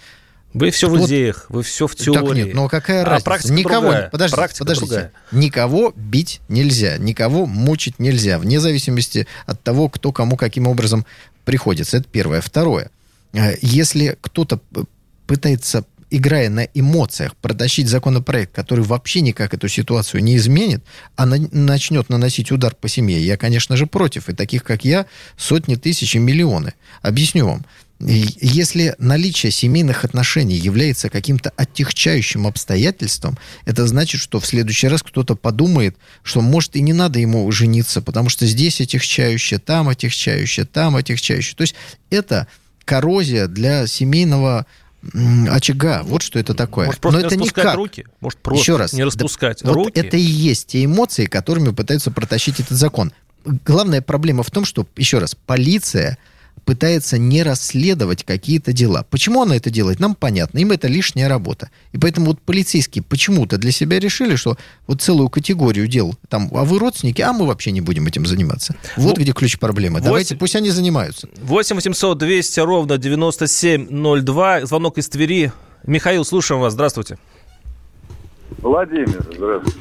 Вы 0.53 0.71
все 0.71 0.89
вот, 0.89 1.01
в 1.01 1.05
идеях, 1.05 1.45
вы 1.49 1.61
все 1.61 1.87
в 1.87 1.95
теории. 1.95 2.25
Так 2.25 2.35
нет, 2.35 2.55
но 2.55 2.63
ну 2.63 2.69
какая 2.69 3.03
а 3.03 3.19
разница? 3.19 3.53
Никого, 3.53 3.81
другая. 3.81 4.09
подождите, 4.09 4.35
практика 4.37 4.59
подождите. 4.59 4.87
Другая. 4.87 5.11
Никого 5.31 5.93
бить 5.95 6.41
нельзя, 6.47 6.97
никого 6.97 7.45
мучить 7.45 7.99
нельзя, 7.99 8.39
вне 8.39 8.59
зависимости 8.59 9.27
от 9.45 9.61
того, 9.61 9.89
кто 9.89 10.11
кому 10.11 10.37
каким 10.37 10.67
образом 10.67 11.05
приходится. 11.45 11.97
Это 11.97 12.07
первое. 12.09 12.41
Второе. 12.41 12.89
Э, 13.33 13.55
если 13.61 14.17
кто-то 14.21 14.59
пытается 15.27 15.85
играя 16.09 16.49
на 16.49 16.61
эмоциях, 16.73 17.35
протащить 17.35 17.87
законопроект, 17.87 18.53
который 18.53 18.83
вообще 18.83 19.21
никак 19.21 19.53
эту 19.53 19.67
ситуацию 19.67 20.23
не 20.23 20.37
изменит, 20.37 20.83
а 21.15 21.25
на, 21.25 21.37
начнет 21.51 22.09
наносить 22.09 22.51
удар 22.51 22.75
по 22.75 22.87
семье, 22.87 23.23
я, 23.23 23.37
конечно 23.37 23.75
же, 23.75 23.87
против. 23.87 24.29
И 24.29 24.33
таких, 24.33 24.63
как 24.63 24.85
я, 24.85 25.05
сотни 25.37 25.75
тысяч 25.75 26.15
и 26.15 26.19
миллионы. 26.19 26.73
Объясню 27.01 27.47
вам. 27.47 27.65
Если 27.99 28.93
наличие 28.99 29.51
семейных 29.51 30.05
отношений 30.05 30.55
является 30.55 31.09
каким-то 31.09 31.51
отягчающим 31.55 32.45
обстоятельством, 32.45 33.39
это 33.65 33.87
значит, 33.87 34.21
что 34.21 34.39
в 34.39 34.45
следующий 34.45 34.87
раз 34.87 35.01
кто-то 35.01 35.35
подумает, 35.35 35.97
что 36.21 36.41
может 36.41 36.75
и 36.75 36.81
не 36.81 36.93
надо 36.93 37.17
ему 37.17 37.51
жениться, 37.51 38.03
потому 38.03 38.29
что 38.29 38.45
здесь 38.45 38.79
отягчающее, 38.81 39.59
там 39.59 39.89
отягчающее, 39.89 40.67
там 40.67 40.95
отягчающее. 40.95 41.55
То 41.55 41.63
есть 41.63 41.73
это 42.11 42.47
коррозия 42.85 43.47
для 43.47 43.87
семейного 43.87 44.67
очага. 45.49 46.01
Вот 46.03 46.21
что 46.21 46.39
это 46.39 46.53
такое. 46.53 46.87
Может, 46.87 47.01
просто 47.01 47.19
Но 47.21 47.27
не 47.27 47.35
это 47.35 47.43
никак. 47.43 47.75
руки? 47.75 48.05
Может, 48.19 48.39
просто 48.39 48.61
Еще 48.61 48.77
раз, 48.77 48.93
не 48.93 49.03
распускать 49.03 49.61
да, 49.63 49.71
руки? 49.71 49.91
Вот 49.95 50.05
это 50.05 50.17
и 50.17 50.21
есть 50.21 50.67
те 50.67 50.83
эмоции, 50.83 51.25
которыми 51.25 51.69
пытаются 51.69 52.11
протащить 52.11 52.59
этот 52.59 52.77
закон. 52.77 53.11
Главная 53.45 54.01
проблема 54.01 54.43
в 54.43 54.51
том, 54.51 54.65
что, 54.65 54.85
еще 54.97 55.19
раз, 55.19 55.35
полиция 55.35 56.17
пытается 56.65 57.17
не 57.17 57.43
расследовать 57.43 58.23
какие-то 58.23 58.73
дела. 58.73 59.05
Почему 59.09 59.41
она 59.41 59.55
это 59.55 59.69
делает, 59.69 59.99
нам 59.99 60.15
понятно. 60.15 60.59
Им 60.59 60.71
это 60.71 60.87
лишняя 60.87 61.29
работа. 61.29 61.69
И 61.91 61.97
поэтому 61.97 62.27
вот 62.27 62.41
полицейские 62.41 63.03
почему-то 63.03 63.57
для 63.57 63.71
себя 63.71 63.99
решили, 63.99 64.35
что 64.35 64.57
вот 64.85 65.01
целую 65.01 65.29
категорию 65.29 65.87
дел, 65.87 66.15
там, 66.29 66.49
а 66.53 66.63
вы 66.63 66.79
родственники, 66.79 67.21
а 67.21 67.33
мы 67.33 67.45
вообще 67.45 67.71
не 67.71 67.81
будем 67.81 68.07
этим 68.07 68.25
заниматься. 68.25 68.75
Вот 68.95 69.17
ну, 69.17 69.23
где 69.23 69.31
ключ 69.31 69.57
проблемы. 69.57 69.95
8... 69.95 70.05
Давайте, 70.05 70.35
пусть 70.35 70.55
они 70.55 70.69
занимаются. 70.69 71.29
8 71.41 71.75
800 71.75 72.17
200 72.17 72.59
ровно 72.61 72.97
9702. 72.97 74.65
Звонок 74.65 74.97
из 74.97 75.09
Твери. 75.09 75.51
Михаил, 75.85 76.25
слушаем 76.25 76.61
вас. 76.61 76.73
Здравствуйте. 76.73 77.17
Владимир, 78.59 79.25
здравствуйте. 79.35 79.79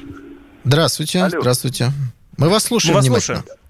Здравствуйте, 0.65 1.21
Алло. 1.21 1.41
здравствуйте. 1.41 1.93
Мы 2.37 2.49
вас 2.49 2.65
слушаем 2.65 2.95
Мы 2.95 2.97
вас 2.97 3.07
внимательно. 3.07 3.39
Слушаем. 3.39 3.66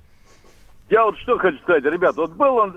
Я 0.88 1.04
вот 1.04 1.18
что 1.18 1.38
хочу 1.38 1.58
сказать, 1.58 1.84
ребят, 1.84 2.16
вот 2.16 2.32
был 2.32 2.56
он 2.56 2.76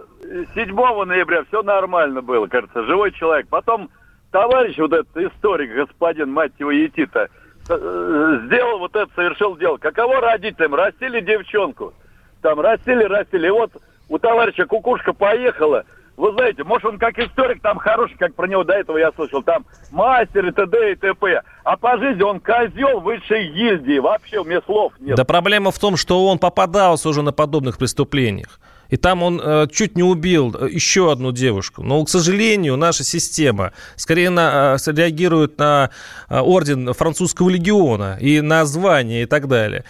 7 0.56 1.06
ноября, 1.06 1.44
все 1.44 1.62
нормально 1.62 2.22
было, 2.22 2.48
кажется, 2.48 2.84
живой 2.84 3.12
человек. 3.12 3.48
Потом 3.50 3.89
товарищ 4.32 4.78
вот 4.78 4.94
этот 4.94 5.16
историк, 5.16 5.74
господин, 5.75 6.32
мать 6.32 6.54
его, 6.58 6.72
Етита, 6.72 7.30
э, 7.70 8.39
сделал 8.46 8.80
вот 8.80 8.96
это, 8.96 9.12
совершил 9.13 9.56
дело. 9.58 9.78
Каково 9.78 10.22
родителям? 10.22 10.74
Растили 10.74 11.22
девчонку. 11.22 11.94
Там 12.42 12.60
растили, 12.60 13.04
растили. 13.04 13.48
И 13.48 13.51
вот 13.51 13.72
у 14.08 14.18
товарища 14.18 14.66
кукушка 14.66 15.13
поехала– 15.13 15.84
вы 16.20 16.34
знаете, 16.34 16.66
может, 16.66 16.86
он 16.86 17.00
как 17.00 17.18
историк 17.18 17.62
там 17.62 17.78
хороший, 17.78 18.18
как 18.18 18.36
про 18.36 18.46
него 18.46 18.66
до 18.66 18.74
этого 18.74 18.98
я 18.98 19.12
слышал, 19.14 19.42
там 19.42 19.66
мастер 19.90 20.46
и 20.48 20.52
т.д. 20.52 20.92
и 20.92 20.96
т.п. 20.96 21.42
А 21.64 21.78
по 21.78 21.98
жизни 21.98 22.22
он 22.22 22.42
козел 22.42 23.00
высшей 23.00 23.48
гильдии, 23.54 24.00
вообще 24.00 24.40
у 24.40 24.44
меня 24.44 24.62
слов 24.66 24.92
нет. 25.00 25.16
Да 25.16 25.24
проблема 25.24 25.72
в 25.72 25.80
том, 25.80 25.96
что 25.96 26.28
он 26.28 26.38
попадался 26.38 27.08
уже 27.08 27.22
на 27.22 27.32
подобных 27.32 27.78
преступлениях. 27.78 28.60
И 28.90 28.98
там 28.98 29.24
он 29.24 29.40
э, 29.42 29.68
чуть 29.72 29.96
не 29.96 30.04
убил 30.04 30.54
э, 30.60 30.68
еще 30.70 31.12
одну 31.12 31.32
девушку. 31.32 31.84
Но, 31.84 32.04
к 32.04 32.10
сожалению, 32.10 32.76
наша 32.76 33.04
система 33.04 33.72
скорее 33.96 34.30
на, 34.30 34.76
э, 34.76 34.92
реагирует 34.92 35.58
на 35.58 35.92
э, 36.28 36.40
орден 36.40 36.94
французского 36.94 37.50
легиона 37.50 38.18
и 38.20 38.42
на 38.42 38.66
звание 38.66 39.24
и 39.24 39.26
так 39.26 39.48
далее. 39.48 39.86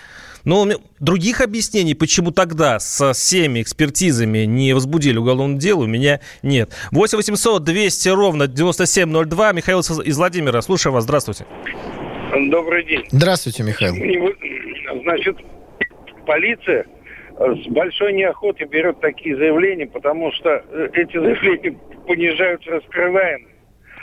Но 0.46 0.68
других 1.00 1.42
объяснений, 1.42 1.96
почему 1.96 2.32
тогда 2.32 2.80
с 2.80 3.14
всеми 3.14 3.62
экспертизами 3.62 4.40
не 4.40 4.74
возбудили 4.74 5.18
уголовное 5.18 5.60
дело, 5.60 5.84
у 5.84 5.88
меня 5.88 6.20
нет. 6.42 6.72
8 6.92 7.18
800 7.18 7.64
200 7.64 8.10
ровно 8.10 8.48
9702. 8.48 9.54
Михаил 9.54 9.80
из 9.80 10.18
Владимира. 10.18 10.62
Слушаю 10.62 10.94
вас. 10.94 11.04
Здравствуйте. 11.04 11.46
Добрый 12.50 12.86
день. 12.86 13.06
Здравствуйте, 13.12 13.64
Михаил. 13.64 13.96
Значит, 15.04 15.38
полиция 16.26 16.86
с 17.40 17.68
большой 17.68 18.14
неохотой 18.14 18.68
берет 18.68 19.00
такие 19.00 19.36
заявления, 19.36 19.88
потому 19.88 20.32
что 20.34 20.50
э, 20.50 20.90
эти 20.94 21.18
заявления 21.18 21.78
понижают 22.06 22.66
раскрываемость. 22.68 23.56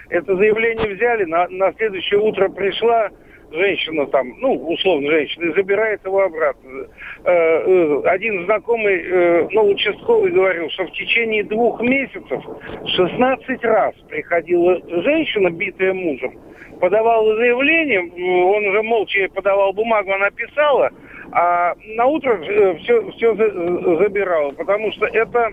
Это 0.08 0.36
заявление 0.36 0.94
взяли, 0.94 1.24
на, 1.24 1.46
на 1.48 1.72
следующее 1.74 2.20
утро 2.20 2.48
пришла 2.48 3.10
женщина 3.50 4.06
там, 4.06 4.34
ну, 4.38 4.54
условно 4.54 5.10
женщина, 5.10 5.44
и 5.44 5.54
забирает 5.54 6.04
его 6.04 6.22
обратно. 6.22 6.86
Э, 7.24 7.30
э, 7.30 8.02
один 8.04 8.44
знакомый, 8.44 9.02
э, 9.02 9.48
ну, 9.52 9.70
участковый 9.70 10.30
говорил, 10.32 10.70
что 10.70 10.84
в 10.84 10.92
течение 10.92 11.44
двух 11.44 11.80
месяцев 11.80 12.42
16 12.86 13.64
раз 13.64 13.94
приходила 14.08 14.80
женщина, 15.02 15.50
битая 15.50 15.92
мужем, 15.92 16.38
подавала 16.80 17.36
заявление, 17.36 18.00
он 18.00 18.66
уже 18.66 18.82
молча 18.82 19.28
подавал 19.34 19.72
бумагу, 19.72 20.12
она 20.12 20.30
писала, 20.30 20.90
а 21.32 21.74
на 21.96 22.06
утро 22.06 22.38
все, 22.82 23.10
все 23.12 23.34
забирала, 23.34 24.52
потому 24.52 24.92
что 24.92 25.06
это 25.06 25.50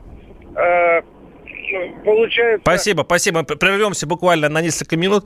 получается... 2.04 2.62
Спасибо, 2.62 3.04
спасибо. 3.04 3.44
Прервемся 3.44 4.08
буквально 4.08 4.50
на 4.50 4.62
несколько 4.62 4.98
минут. 4.98 5.26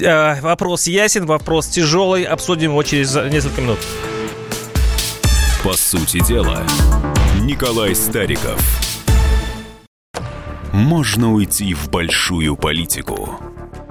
Э, 0.00 0.40
вопрос 0.40 0.86
ясен, 0.86 1.26
вопрос 1.26 1.68
тяжелый. 1.68 2.24
Обсудим 2.24 2.70
его 2.70 2.82
через 2.82 3.14
несколько 3.14 3.60
минут. 3.60 3.78
По 5.64 5.74
сути 5.74 6.26
дела, 6.26 6.62
Николай 7.42 7.94
Стариков. 7.94 8.60
Можно 10.72 11.32
уйти 11.34 11.74
в 11.74 11.90
большую 11.90 12.56
политику, 12.56 13.38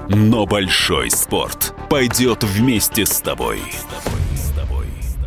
но 0.07 0.45
большой 0.45 1.11
спорт 1.11 1.75
пойдет 1.89 2.43
вместе 2.43 3.05
с 3.05 3.19
тобой. 3.21 3.59
С 3.71 3.83
тобой. 3.83 4.18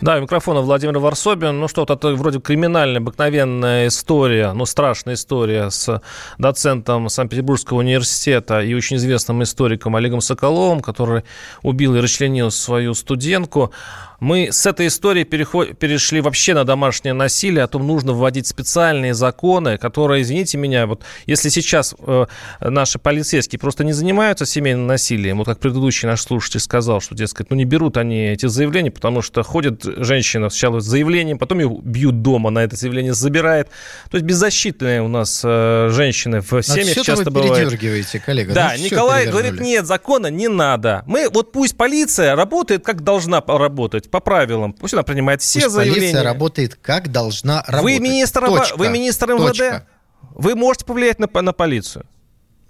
да, 0.00 0.16
у 0.16 0.20
микрофона 0.22 0.60
Владимир 0.60 0.98
Варсобин. 0.98 1.60
Ну 1.60 1.68
что, 1.68 1.82
это 1.82 2.14
вроде 2.14 2.40
криминальная, 2.40 3.00
обыкновенная 3.00 3.88
история, 3.88 4.52
ну 4.52 4.64
страшная 4.64 5.14
история 5.14 5.70
с 5.70 6.00
доцентом 6.38 7.08
Санкт-Петербургского 7.08 7.78
университета 7.78 8.60
и 8.60 8.72
очень 8.74 8.96
известным 8.96 9.42
историком 9.42 9.96
Олегом 9.96 10.20
Соколовым, 10.20 10.80
который 10.80 11.24
убил 11.62 11.96
и 11.96 12.00
расчленил 12.00 12.50
свою 12.50 12.94
студентку. 12.94 13.72
Мы 14.20 14.52
с 14.52 14.66
этой 14.66 14.86
истории 14.86 15.24
переход... 15.24 15.78
перешли 15.78 16.20
вообще 16.20 16.52
на 16.52 16.64
домашнее 16.64 17.14
насилие, 17.14 17.64
о 17.64 17.68
том, 17.68 17.86
нужно 17.86 18.12
вводить 18.12 18.46
специальные 18.46 19.14
законы, 19.14 19.78
которые, 19.78 20.20
извините 20.20 20.58
меня, 20.58 20.86
вот 20.86 21.02
если 21.24 21.48
сейчас 21.48 21.94
э, 21.98 22.26
наши 22.60 22.98
полицейские 22.98 23.58
просто 23.58 23.82
не 23.82 23.92
занимаются 23.92 24.44
семейным 24.44 24.86
насилием, 24.86 25.38
вот 25.38 25.46
как 25.46 25.58
предыдущий 25.58 26.06
наш 26.06 26.20
слушатель 26.20 26.60
сказал, 26.60 27.00
что, 27.00 27.14
дескать, 27.14 27.48
ну 27.48 27.56
не 27.56 27.64
берут 27.64 27.96
они 27.96 28.28
эти 28.28 28.44
заявления, 28.44 28.90
потому 28.90 29.22
что 29.22 29.42
ходит 29.42 29.86
женщина 29.96 30.50
сначала 30.50 30.80
с 30.80 30.84
заявлением, 30.84 31.38
потом 31.38 31.58
ее 31.58 31.78
бьют 31.82 32.22
дома, 32.22 32.50
на 32.50 32.60
это 32.60 32.76
заявление 32.76 33.14
забирает. 33.14 33.68
То 34.10 34.16
есть 34.16 34.24
беззащитные 34.24 35.02
у 35.02 35.08
нас 35.08 35.42
э, 35.44 35.88
женщины 35.90 36.40
в 36.40 36.62
семьях 36.62 36.98
а 36.98 37.04
часто 37.04 37.24
вы 37.24 37.30
бывают. 37.30 37.78
коллега. 38.24 38.54
Да, 38.54 38.76
Николай 38.76 39.26
говорит, 39.26 39.60
нет, 39.60 39.86
закона 39.86 40.28
не 40.28 40.48
надо. 40.48 41.02
Мы, 41.06 41.28
вот 41.30 41.52
пусть 41.52 41.76
полиция 41.76 42.34
работает, 42.34 42.84
как 42.84 43.02
должна 43.02 43.42
работать 43.46 44.10
по 44.10 44.20
правилам. 44.20 44.72
Пусть 44.72 44.94
она 44.94 45.02
принимает 45.02 45.42
все 45.42 45.60
Пусть 45.60 45.74
заявления. 45.74 46.00
полиция 46.00 46.22
работает 46.22 46.78
как 46.80 47.10
должна 47.10 47.62
работать. 47.66 47.82
Вы 47.82 47.98
министр, 48.00 48.46
Точка. 48.46 48.76
вы 48.76 48.88
министр 48.88 49.32
МВД? 49.32 49.46
Точка. 49.46 49.86
Вы 50.34 50.54
можете 50.54 50.84
повлиять 50.84 51.18
на, 51.18 51.28
на 51.42 51.52
полицию? 51.52 52.06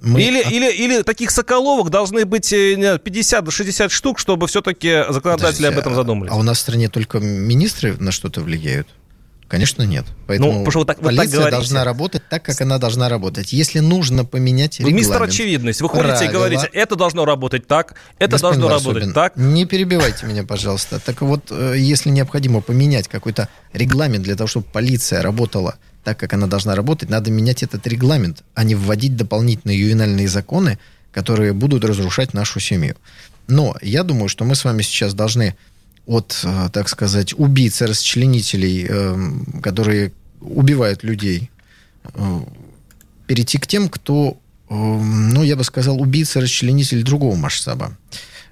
Мы... 0.02 0.23
Или, 0.23 0.42
или, 0.50 0.73
или 0.73 1.02
таких 1.02 1.30
соколовок 1.30 1.90
должны 1.90 2.25
быть 2.25 2.50
50 2.50 3.45
до 3.45 3.50
60 3.50 3.90
штук, 3.90 4.19
чтобы 4.19 4.47
все-таки 4.47 5.04
законодатели 5.09 5.64
Подожди, 5.64 5.64
об 5.66 5.78
этом 5.78 5.95
задумались. 5.95 6.33
А 6.33 6.37
у 6.37 6.42
нас 6.42 6.59
в 6.59 6.61
стране 6.62 6.88
только 6.88 7.21
министры 7.21 7.97
на 7.99 8.11
что-то 8.11 8.40
влияют? 8.40 8.88
Конечно, 9.50 9.83
нет. 9.83 10.07
Поэтому 10.28 10.64
ну, 10.64 10.71
что 10.71 10.85
так, 10.85 11.00
полиция 11.00 11.42
так 11.42 11.50
должна 11.50 11.83
работать 11.83 12.23
так, 12.30 12.45
как 12.45 12.61
она 12.61 12.78
должна 12.78 13.09
работать. 13.09 13.52
Если 13.52 13.80
нужно 13.80 14.25
поменять 14.25 14.78
регламент... 14.78 15.00
Мистер 15.00 15.23
Очевидность. 15.25 15.80
Вы 15.80 15.88
ходите 15.88 16.09
правила, 16.09 16.30
и 16.30 16.33
говорите, 16.33 16.71
это 16.73 16.95
должно 16.95 17.25
работать 17.25 17.66
так, 17.66 17.97
это 18.21 18.38
должно 18.38 18.69
Варсобин, 18.69 18.95
работать 18.95 19.14
так. 19.14 19.37
Не 19.37 19.66
перебивайте 19.66 20.26
меня, 20.26 20.45
пожалуйста. 20.45 21.00
Так 21.00 21.23
вот, 21.23 21.50
э, 21.50 21.75
если 21.76 22.11
необходимо 22.11 22.61
поменять 22.61 23.09
какой-то 23.09 23.49
регламент 23.73 24.23
для 24.23 24.37
того, 24.37 24.47
чтобы 24.47 24.66
полиция 24.73 25.21
работала 25.21 25.75
так, 26.04 26.16
как 26.16 26.33
она 26.33 26.47
должна 26.47 26.76
работать, 26.76 27.11
надо 27.11 27.33
менять 27.33 27.64
этот 27.64 27.85
регламент, 27.88 28.45
а 28.54 28.62
не 28.62 28.76
вводить 28.76 29.16
дополнительные 29.16 29.80
ювенальные 29.80 30.28
законы, 30.28 30.78
которые 31.11 31.54
будут 31.54 31.85
разрушать 31.85 32.35
нашу 32.35 32.61
семью. 32.61 32.95
Но 33.49 33.76
я 33.83 34.04
думаю, 34.04 34.28
что 34.28 34.45
мы 34.45 34.54
с 34.54 34.64
вами 34.64 34.83
сейчас 34.83 35.12
должны 35.12 35.57
от, 36.07 36.40
э, 36.45 36.69
так 36.73 36.88
сказать, 36.88 37.35
убийц, 37.37 37.83
расчленителей, 37.83 38.87
эм, 38.87 39.61
которые 39.62 40.12
убивают 40.40 41.04
людей, 41.04 41.50
э, 42.04 42.40
перейти 43.26 43.59
к 43.59 43.66
тем, 43.66 43.88
кто, 43.88 44.38
ну, 44.69 45.42
я 45.42 45.57
бы 45.57 45.64
сказал, 45.64 46.00
убийца, 46.00 46.40
расчленитель 46.40 47.02
другого 47.02 47.37
масштаба. 47.37 47.97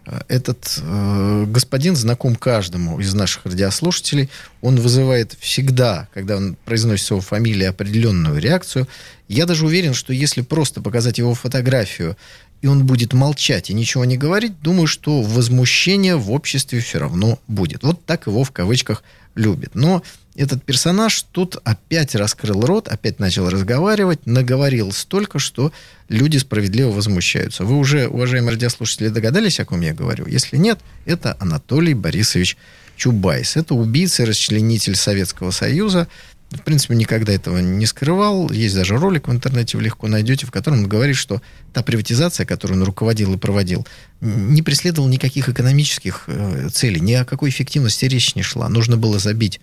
Э, 0.09 0.21
этот 0.28 0.81
э, 0.83 1.45
господин 1.49 1.95
знаком 1.97 2.35
каждому 2.35 2.99
из 3.00 3.14
наших 3.14 3.47
радиослушателей. 3.47 4.31
Он 4.62 4.76
вызывает 4.76 5.37
всегда, 5.38 6.09
когда 6.14 6.37
он 6.37 6.57
произносит 6.64 7.11
его 7.11 7.21
фамилию, 7.21 7.71
определенную 7.71 8.38
реакцию. 8.38 8.88
Я 9.28 9.45
даже 9.45 9.67
уверен, 9.67 9.95
что 9.95 10.12
если 10.12 10.40
просто 10.40 10.81
показать 10.81 11.19
его 11.19 11.35
фотографию 11.35 12.17
и 12.61 12.67
он 12.67 12.87
будет 12.87 13.12
молчать 13.12 13.71
и 13.71 13.75
ничего 13.75 14.05
не 14.05 14.17
говорить, 14.17 14.61
думаю, 14.61 14.87
что 14.87 15.23
возмущение 15.23 16.17
в 16.17 16.31
обществе 16.31 16.81
все 16.81 16.99
равно 16.99 17.38
будет. 17.47 17.83
Вот 17.83 18.05
так 18.05 18.27
его 18.27 18.43
в 18.45 18.50
кавычках 18.50 19.03
любит. 19.35 19.75
Но 19.75 20.03
этот 20.35 20.62
персонаж 20.62 21.23
тут 21.33 21.57
опять 21.65 22.15
раскрыл 22.15 22.61
рот, 22.62 22.88
опять 22.88 23.19
начал 23.19 23.49
разговаривать, 23.49 24.27
наговорил 24.27 24.93
столько, 24.93 25.38
что 25.38 25.73
люди 26.09 26.38
справедливо 26.38 26.91
возмущаются. 26.91 27.65
Вы 27.65 27.77
уже, 27.77 28.09
уважаемые 28.09 28.53
радиослушатели, 28.53 29.09
догадались, 29.09 29.61
о 29.61 29.65
ком 29.65 29.81
я 29.81 29.95
говорю? 29.95 30.27
Если 30.27 30.57
нет, 30.57 30.79
это 31.07 31.37
Анатолий 31.41 31.95
Борисович 31.95 32.57
Чубайс. 32.97 33.57
Это 33.57 33.75
убийца 33.75 34.25
и 34.25 34.27
расчленитель 34.27 34.97
Советского 34.97 35.50
Союза, 35.50 36.09
в 36.50 36.62
принципе, 36.62 36.95
никогда 36.95 37.33
этого 37.33 37.59
не 37.59 37.85
скрывал. 37.85 38.50
Есть 38.50 38.75
даже 38.75 38.97
ролик 38.97 39.28
в 39.28 39.33
интернете, 39.33 39.76
вы 39.76 39.85
легко 39.85 40.09
найдете, 40.09 40.47
в 40.47 40.50
котором 40.50 40.81
он 40.81 40.88
говорит, 40.88 41.17
что 41.17 41.43
та 41.73 41.83
приватизация, 41.83 42.47
которую 42.47 42.81
он 42.81 42.87
руководил 42.87 43.35
и 43.35 43.37
проводил, 43.37 43.87
не 44.21 44.62
преследовала 44.62 45.09
никаких 45.11 45.49
экономических 45.50 46.25
э, 46.26 46.69
целей, 46.73 47.00
ни 47.00 47.12
о 47.12 47.26
какой 47.26 47.50
эффективности 47.50 48.07
речь 48.07 48.35
не 48.35 48.43
шла. 48.43 48.69
Нужно 48.69 48.97
было 48.97 49.19
забить 49.19 49.61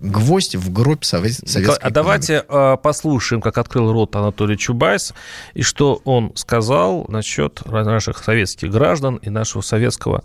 гвоздь 0.00 0.54
в 0.54 0.72
гроб 0.72 1.04
советской 1.04 1.64
А 1.64 1.90
давайте 1.90 2.44
э, 2.48 2.76
послушаем, 2.80 3.42
как 3.42 3.58
открыл 3.58 3.92
рот 3.92 4.14
Анатолий 4.14 4.56
Чубайс, 4.56 5.14
и 5.54 5.62
что 5.62 6.00
он 6.04 6.32
сказал 6.36 7.06
насчет 7.08 7.66
наших 7.66 8.18
советских 8.22 8.70
граждан 8.70 9.16
и 9.16 9.30
нашего 9.30 9.62
советского 9.62 10.22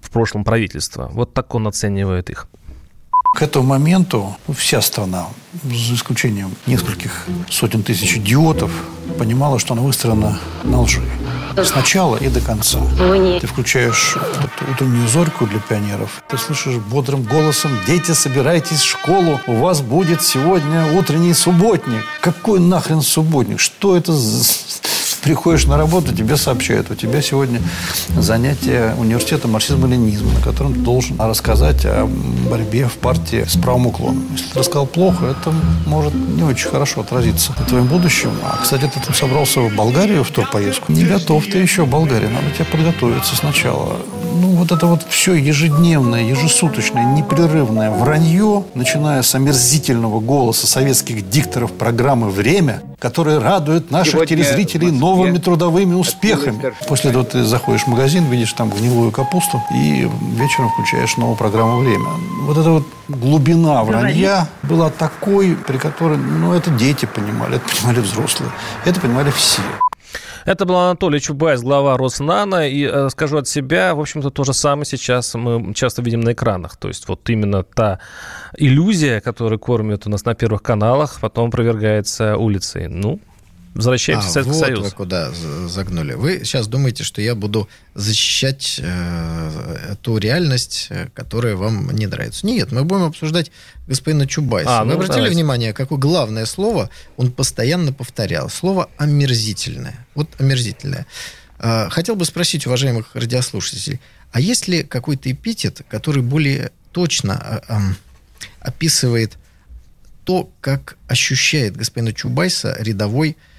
в 0.00 0.10
прошлом 0.10 0.42
правительства. 0.42 1.08
Вот 1.12 1.32
так 1.32 1.54
он 1.54 1.68
оценивает 1.68 2.28
их. 2.30 2.48
К 3.34 3.42
этому 3.42 3.66
моменту 3.66 4.36
вся 4.56 4.80
страна, 4.80 5.26
за 5.64 5.94
исключением 5.94 6.54
нескольких 6.66 7.26
сотен 7.50 7.82
тысяч 7.82 8.16
идиотов, 8.16 8.70
понимала, 9.18 9.58
что 9.58 9.74
она 9.74 9.82
выстроена 9.82 10.38
на 10.62 10.80
лжи. 10.80 11.02
Сначала 11.64 12.16
и 12.16 12.28
до 12.28 12.40
конца. 12.40 12.78
Ты 13.40 13.46
включаешь 13.48 14.16
вот 14.40 14.70
утреннюю 14.70 15.08
зорьку 15.08 15.46
для 15.46 15.58
пионеров, 15.58 16.22
ты 16.28 16.38
слышишь 16.38 16.76
бодрым 16.76 17.24
голосом 17.24 17.76
«Дети, 17.88 18.12
собирайтесь 18.12 18.80
в 18.80 18.88
школу, 18.88 19.40
у 19.48 19.56
вас 19.56 19.80
будет 19.80 20.22
сегодня 20.22 20.92
утренний 20.92 21.34
субботник». 21.34 22.04
Какой 22.20 22.60
нахрен 22.60 23.02
субботник? 23.02 23.58
Что 23.58 23.96
это 23.96 24.12
за 24.12 24.44
приходишь 25.24 25.66
на 25.66 25.78
работу, 25.78 26.14
тебе 26.14 26.36
сообщают, 26.36 26.90
у 26.90 26.94
тебя 26.94 27.22
сегодня 27.22 27.60
занятие 28.16 28.94
университета 28.98 29.48
марксизма-ленизма, 29.48 30.30
на 30.32 30.40
котором 30.40 30.74
ты 30.74 30.80
должен 30.80 31.18
рассказать 31.18 31.84
о 31.86 32.06
борьбе 32.50 32.86
в 32.86 32.92
партии 32.92 33.44
с 33.48 33.56
правым 33.56 33.86
уклоном. 33.86 34.26
Если 34.32 34.52
ты 34.52 34.58
рассказал 34.58 34.86
плохо, 34.86 35.26
это 35.26 35.52
может 35.86 36.14
не 36.14 36.42
очень 36.42 36.68
хорошо 36.68 37.00
отразиться 37.00 37.54
на 37.58 37.64
твоем 37.64 37.86
будущем. 37.86 38.30
А, 38.42 38.58
кстати, 38.62 38.82
ты 38.82 39.00
там 39.00 39.14
собрался 39.14 39.60
в 39.60 39.74
Болгарию 39.74 40.24
в 40.24 40.30
ту 40.30 40.44
поездку. 40.52 40.92
Не 40.92 41.04
готов 41.04 41.46
ты 41.46 41.58
еще 41.58 41.86
Болгарии, 41.86 42.28
надо 42.28 42.50
тебе 42.54 42.66
подготовиться 42.66 43.34
сначала 43.34 43.96
ну, 44.34 44.48
вот 44.50 44.72
это 44.72 44.86
вот 44.86 45.06
все 45.08 45.34
ежедневное, 45.34 46.24
ежесуточное, 46.24 47.04
непрерывное 47.14 47.90
вранье, 47.90 48.64
начиная 48.74 49.22
с 49.22 49.34
омерзительного 49.34 50.20
голоса 50.20 50.66
советских 50.66 51.28
дикторов 51.30 51.72
программы 51.72 52.30
«Время», 52.30 52.82
которые 53.04 53.36
радуют 53.36 53.90
наших 53.90 54.12
Сегодня 54.14 54.28
телезрителей 54.28 54.90
новыми 54.90 55.36
трудовыми 55.36 55.92
успехами. 55.92 56.72
После 56.88 57.10
этого 57.10 57.22
ты 57.22 57.44
заходишь 57.44 57.82
в 57.82 57.88
магазин, 57.88 58.24
видишь 58.30 58.54
там 58.54 58.70
гнилую 58.70 59.12
капусту 59.12 59.62
и 59.74 60.08
вечером 60.38 60.70
включаешь 60.70 61.18
новую 61.18 61.36
программу 61.36 61.80
«Время». 61.80 62.08
Вот 62.46 62.56
эта 62.56 62.70
вот 62.70 62.86
глубина 63.08 63.84
вранья 63.84 64.48
была 64.62 64.88
такой, 64.88 65.54
при 65.54 65.76
которой, 65.76 66.16
ну, 66.16 66.54
это 66.54 66.70
дети 66.70 67.04
понимали, 67.04 67.56
это 67.56 67.76
понимали 67.76 68.00
взрослые, 68.00 68.50
это 68.86 68.98
понимали 69.00 69.30
все. 69.32 69.60
Это 70.44 70.66
был 70.66 70.76
Анатолий 70.76 71.20
Чубайс, 71.20 71.62
глава 71.62 71.96
Роснана. 71.96 72.68
И 72.68 72.84
э, 72.84 73.08
скажу 73.10 73.38
от 73.38 73.48
себя, 73.48 73.94
в 73.94 74.00
общем-то, 74.00 74.30
то 74.30 74.44
же 74.44 74.52
самое 74.52 74.84
сейчас 74.84 75.34
мы 75.34 75.72
часто 75.74 76.02
видим 76.02 76.20
на 76.20 76.32
экранах. 76.32 76.76
То 76.76 76.88
есть 76.88 77.08
вот 77.08 77.28
именно 77.30 77.62
та 77.62 78.00
иллюзия, 78.56 79.20
которую 79.20 79.58
кормят 79.58 80.06
у 80.06 80.10
нас 80.10 80.24
на 80.24 80.34
первых 80.34 80.62
каналах, 80.62 81.18
потом 81.20 81.48
опровергается 81.48 82.36
улицей. 82.36 82.88
Ну, 82.88 83.20
Возвращаемся 83.74 84.26
а, 84.26 84.30
в 84.30 84.32
Советский 84.32 84.52
вот 84.52 84.60
Союз. 84.60 84.84
вы 84.84 84.90
куда 84.92 85.32
загнули. 85.68 86.14
Вы 86.14 86.44
сейчас 86.44 86.68
думаете, 86.68 87.02
что 87.02 87.20
я 87.20 87.34
буду 87.34 87.68
защищать 87.94 88.78
э, 88.80 89.96
ту 90.00 90.18
реальность, 90.18 90.86
э, 90.90 91.08
которая 91.12 91.56
вам 91.56 91.90
не 91.90 92.06
нравится. 92.06 92.46
Нет, 92.46 92.70
мы 92.70 92.84
будем 92.84 93.02
обсуждать 93.02 93.50
господина 93.88 94.28
Чубайса. 94.28 94.78
А, 94.78 94.84
Вы 94.84 94.90
ну, 94.90 94.94
обратили 94.94 95.16
давайте. 95.16 95.34
внимание, 95.34 95.72
какое 95.72 95.98
главное 95.98 96.46
слово 96.46 96.88
он 97.16 97.32
постоянно 97.32 97.92
повторял? 97.92 98.48
Слово 98.48 98.88
«омерзительное». 98.96 100.06
Вот 100.14 100.28
«омерзительное». 100.38 101.04
Э, 101.58 101.88
хотел 101.90 102.14
бы 102.14 102.24
спросить 102.26 102.68
уважаемых 102.68 103.10
радиослушателей, 103.14 104.00
а 104.30 104.38
есть 104.38 104.68
ли 104.68 104.84
какой-то 104.84 105.32
эпитет, 105.32 105.82
который 105.88 106.22
более 106.22 106.70
точно 106.92 107.62
э, 107.68 107.74
э, 107.74 107.78
описывает 108.60 109.36
то, 110.22 110.48
как 110.60 110.96
ощущает 111.08 111.76
господина 111.76 112.12
Чубайса 112.12 112.76
рядовой 112.78 113.36
Э, 113.36 113.53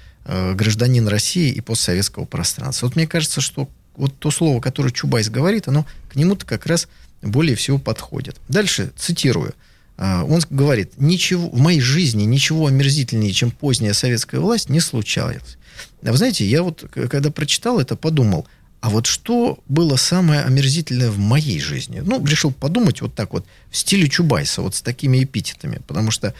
гражданин 0.54 1.06
России 1.08 1.52
и 1.52 1.60
постсоветского 1.60 2.24
пространства. 2.24 2.86
Вот 2.86 2.96
мне 2.96 3.06
кажется, 3.06 3.40
что 3.40 3.68
вот 3.96 4.18
то 4.18 4.30
слово, 4.30 4.60
которое 4.60 4.90
Чубайс 4.90 5.28
говорит, 5.30 5.68
оно 5.68 5.86
к 6.08 6.16
нему-то 6.16 6.44
как 6.46 6.66
раз 6.66 6.88
более 7.22 7.56
всего 7.56 7.78
подходит. 7.78 8.36
Дальше 8.48 8.92
цитирую. 8.96 9.54
Э, 9.96 10.22
он 10.22 10.40
говорит, 10.50 10.92
ничего, 10.98 11.48
в 11.48 11.58
моей 11.58 11.80
жизни 11.80 12.24
ничего 12.24 12.66
омерзительнее, 12.66 13.32
чем 13.32 13.50
поздняя 13.50 13.92
советская 13.92 14.40
власть, 14.40 14.68
не 14.68 14.80
случалось. 14.80 15.58
А 16.02 16.10
вы 16.10 16.16
знаете, 16.16 16.46
я 16.46 16.62
вот, 16.62 16.84
когда 16.90 17.30
прочитал 17.30 17.80
это, 17.80 17.96
подумал, 17.96 18.46
а 18.80 18.90
вот 18.90 19.06
что 19.06 19.58
было 19.68 19.96
самое 19.96 20.42
омерзительное 20.42 21.10
в 21.10 21.18
моей 21.18 21.58
жизни? 21.58 22.02
Ну, 22.04 22.24
решил 22.24 22.52
подумать 22.52 23.00
вот 23.00 23.14
так 23.14 23.32
вот, 23.32 23.44
в 23.70 23.76
стиле 23.76 24.08
Чубайса, 24.08 24.62
вот 24.62 24.74
с 24.74 24.82
такими 24.82 25.24
эпитетами, 25.24 25.80
потому 25.86 26.10
что 26.10 26.34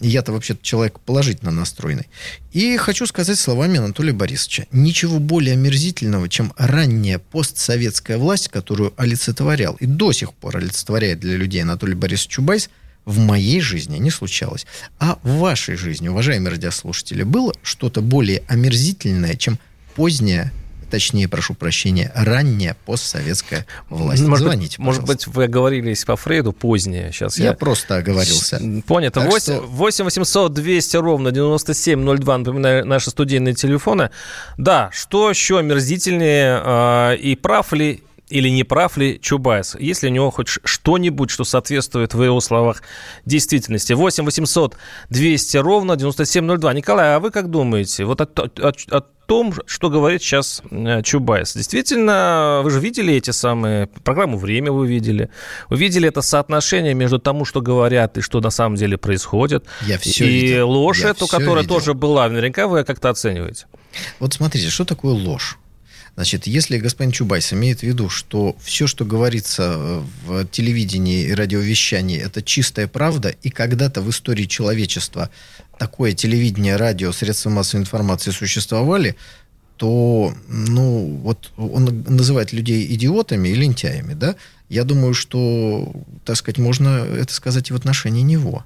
я-то 0.00 0.32
вообще-то 0.32 0.62
человек 0.62 1.00
положительно 1.00 1.50
настроенный. 1.50 2.08
И 2.52 2.76
хочу 2.76 3.06
сказать 3.06 3.38
словами 3.38 3.78
Анатолия 3.78 4.12
Борисовича. 4.12 4.66
Ничего 4.72 5.18
более 5.18 5.54
омерзительного, 5.54 6.28
чем 6.28 6.52
ранняя 6.56 7.18
постсоветская 7.18 8.18
власть, 8.18 8.48
которую 8.48 8.92
олицетворял 8.96 9.76
и 9.80 9.86
до 9.86 10.12
сих 10.12 10.32
пор 10.34 10.56
олицетворяет 10.56 11.20
для 11.20 11.36
людей 11.36 11.62
Анатолий 11.62 11.94
Борисович 11.94 12.30
Чубайс, 12.30 12.70
в 13.04 13.18
моей 13.18 13.60
жизни 13.60 13.98
не 13.98 14.10
случалось. 14.10 14.66
А 14.98 15.18
в 15.22 15.38
вашей 15.38 15.76
жизни, 15.76 16.08
уважаемые 16.08 16.52
радиослушатели, 16.52 17.22
было 17.22 17.52
что-то 17.62 18.00
более 18.00 18.42
омерзительное, 18.48 19.34
чем 19.36 19.58
поздняя 19.94 20.52
точнее, 20.94 21.26
прошу 21.26 21.54
прощения, 21.54 22.12
ранняя 22.14 22.76
постсоветская 22.86 23.66
власть. 23.90 24.22
Может 24.22 24.46
Звоните, 24.46 24.76
быть, 24.76 24.78
Может 24.78 25.04
быть, 25.04 25.26
вы 25.26 25.44
оговорились 25.44 26.04
по 26.04 26.14
Фрейду 26.14 26.52
позднее. 26.52 27.10
Сейчас 27.10 27.36
я, 27.36 27.46
я 27.46 27.52
просто 27.52 27.96
оговорился. 27.96 28.62
Понятно. 28.86 29.22
Так 29.22 29.32
8, 29.32 29.54
что... 29.54 29.60
8 29.62 30.04
800 30.04 30.52
200 30.52 30.96
ровно 30.98 31.32
9702, 31.32 32.38
напоминаю, 32.38 32.86
наши 32.86 33.10
студийные 33.10 33.54
телефоны. 33.54 34.10
Да, 34.56 34.90
что 34.92 35.30
еще 35.30 35.58
омерзительнее 35.58 36.62
э, 36.64 37.16
и 37.16 37.34
прав 37.34 37.72
ли 37.72 38.03
или 38.28 38.48
не 38.48 38.64
прав 38.64 38.96
ли 38.96 39.20
Чубайс? 39.20 39.76
Есть 39.78 40.02
ли 40.02 40.08
у 40.08 40.12
него 40.12 40.30
хоть 40.30 40.48
что-нибудь, 40.48 41.30
что 41.30 41.44
соответствует 41.44 42.14
в 42.14 42.22
его 42.22 42.40
словах 42.40 42.82
действительности? 43.26 43.92
8 43.92 44.24
800 44.24 44.76
200 45.10 45.56
ровно 45.58 45.96
9702. 45.96 46.72
Николай, 46.72 47.14
а 47.16 47.20
вы 47.20 47.30
как 47.30 47.50
думаете? 47.50 48.04
Вот 48.04 48.20
от, 48.20 48.38
от, 48.38 48.58
от 48.90 49.26
том, 49.26 49.54
что 49.66 49.88
говорит 49.90 50.22
сейчас 50.22 50.62
э, 50.70 51.02
Чубайс. 51.02 51.54
Действительно, 51.54 52.60
вы 52.62 52.70
же 52.70 52.80
видели 52.80 53.14
эти 53.14 53.30
самые... 53.30 53.86
Программу 53.86 54.36
«Время» 54.38 54.70
вы 54.72 54.86
видели. 54.86 55.30
Вы 55.70 55.76
видели 55.78 56.08
это 56.08 56.20
соотношение 56.22 56.94
между 56.94 57.18
тому, 57.18 57.44
что 57.44 57.60
говорят, 57.62 58.18
и 58.18 58.20
что 58.20 58.40
на 58.40 58.50
самом 58.50 58.76
деле 58.76 58.96
происходит. 58.98 59.64
Я 59.86 59.98
все 59.98 60.24
И 60.26 60.28
видел. 60.28 60.70
ложь 60.70 61.00
Я 61.00 61.10
эту, 61.10 61.26
которая 61.26 61.62
видел. 61.62 61.76
тоже 61.76 61.94
была. 61.94 62.28
Наверняка 62.28 62.68
вы 62.68 62.84
как-то 62.84 63.10
оцениваете. 63.10 63.66
Вот 64.18 64.34
смотрите, 64.34 64.68
что 64.70 64.84
такое 64.84 65.12
ложь? 65.14 65.58
Значит, 66.16 66.46
если 66.46 66.78
господин 66.78 67.10
Чубайс 67.10 67.52
имеет 67.52 67.80
в 67.80 67.82
виду, 67.82 68.08
что 68.08 68.56
все, 68.62 68.86
что 68.86 69.04
говорится 69.04 70.02
в 70.24 70.46
телевидении 70.46 71.24
и 71.24 71.34
радиовещании, 71.34 72.20
это 72.20 72.40
чистая 72.40 72.86
правда, 72.86 73.34
и 73.42 73.50
когда-то 73.50 74.00
в 74.00 74.10
истории 74.10 74.44
человечества 74.44 75.30
такое 75.76 76.12
телевидение, 76.12 76.76
радио, 76.76 77.10
средства 77.10 77.50
массовой 77.50 77.82
информации 77.82 78.30
существовали, 78.30 79.16
то, 79.76 80.32
ну, 80.46 81.18
вот 81.24 81.50
он 81.56 82.04
называет 82.06 82.52
людей 82.52 82.86
идиотами 82.94 83.48
и 83.48 83.54
лентяями, 83.54 84.14
да? 84.14 84.36
Я 84.68 84.84
думаю, 84.84 85.14
что, 85.14 85.92
так 86.24 86.36
сказать, 86.36 86.58
можно 86.58 86.88
это 86.88 87.34
сказать 87.34 87.70
и 87.70 87.72
в 87.72 87.76
отношении 87.76 88.22
него. 88.22 88.64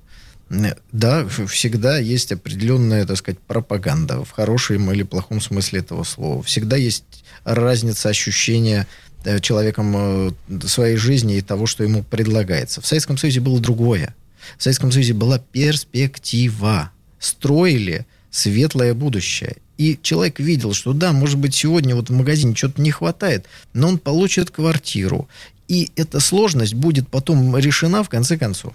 Да, 0.93 1.27
всегда 1.27 1.99
есть 1.99 2.33
определенная, 2.33 3.07
так 3.07 3.17
сказать, 3.17 3.39
пропаганда 3.41 4.23
в 4.23 4.31
хорошем 4.31 4.93
или 4.93 5.03
плохом 5.03 5.41
смысле 5.41 5.81
этого 5.81 6.05
слова. 6.05 6.43
Всегда 6.43 6.77
есть 6.77 7.25
разница 7.55 8.09
ощущения 8.09 8.87
э, 9.25 9.41
человеком 9.41 9.95
э, 9.97 10.31
своей 10.67 10.97
жизни 10.97 11.37
и 11.37 11.43
того, 11.43 11.67
что 11.67 11.85
ему 11.85 12.03
предлагается. 12.03 12.81
В 12.81 12.87
Советском 12.87 13.19
Союзе 13.19 13.41
было 13.41 13.61
другое. 13.61 14.15
В 14.57 14.63
Советском 14.63 14.93
Союзе 14.93 15.15
была 15.15 15.39
перспектива. 15.39 16.91
Строили 17.19 18.07
светлое 18.31 18.95
будущее. 18.95 19.57
И 19.77 19.99
человек 20.03 20.41
видел, 20.41 20.75
что 20.75 20.93
да, 20.93 21.13
может 21.13 21.39
быть, 21.39 21.55
сегодня 21.55 21.95
вот 21.95 22.11
в 22.11 22.13
магазине 22.13 22.55
что-то 22.55 22.83
не 22.83 22.91
хватает, 22.91 23.47
но 23.73 23.89
он 23.89 23.99
получит 23.99 24.51
квартиру. 24.51 25.29
И 25.69 25.93
эта 25.97 26.19
сложность 26.21 26.75
будет 26.75 27.09
потом 27.09 27.57
решена 27.57 28.03
в 28.03 28.09
конце 28.09 28.37
концов. 28.37 28.75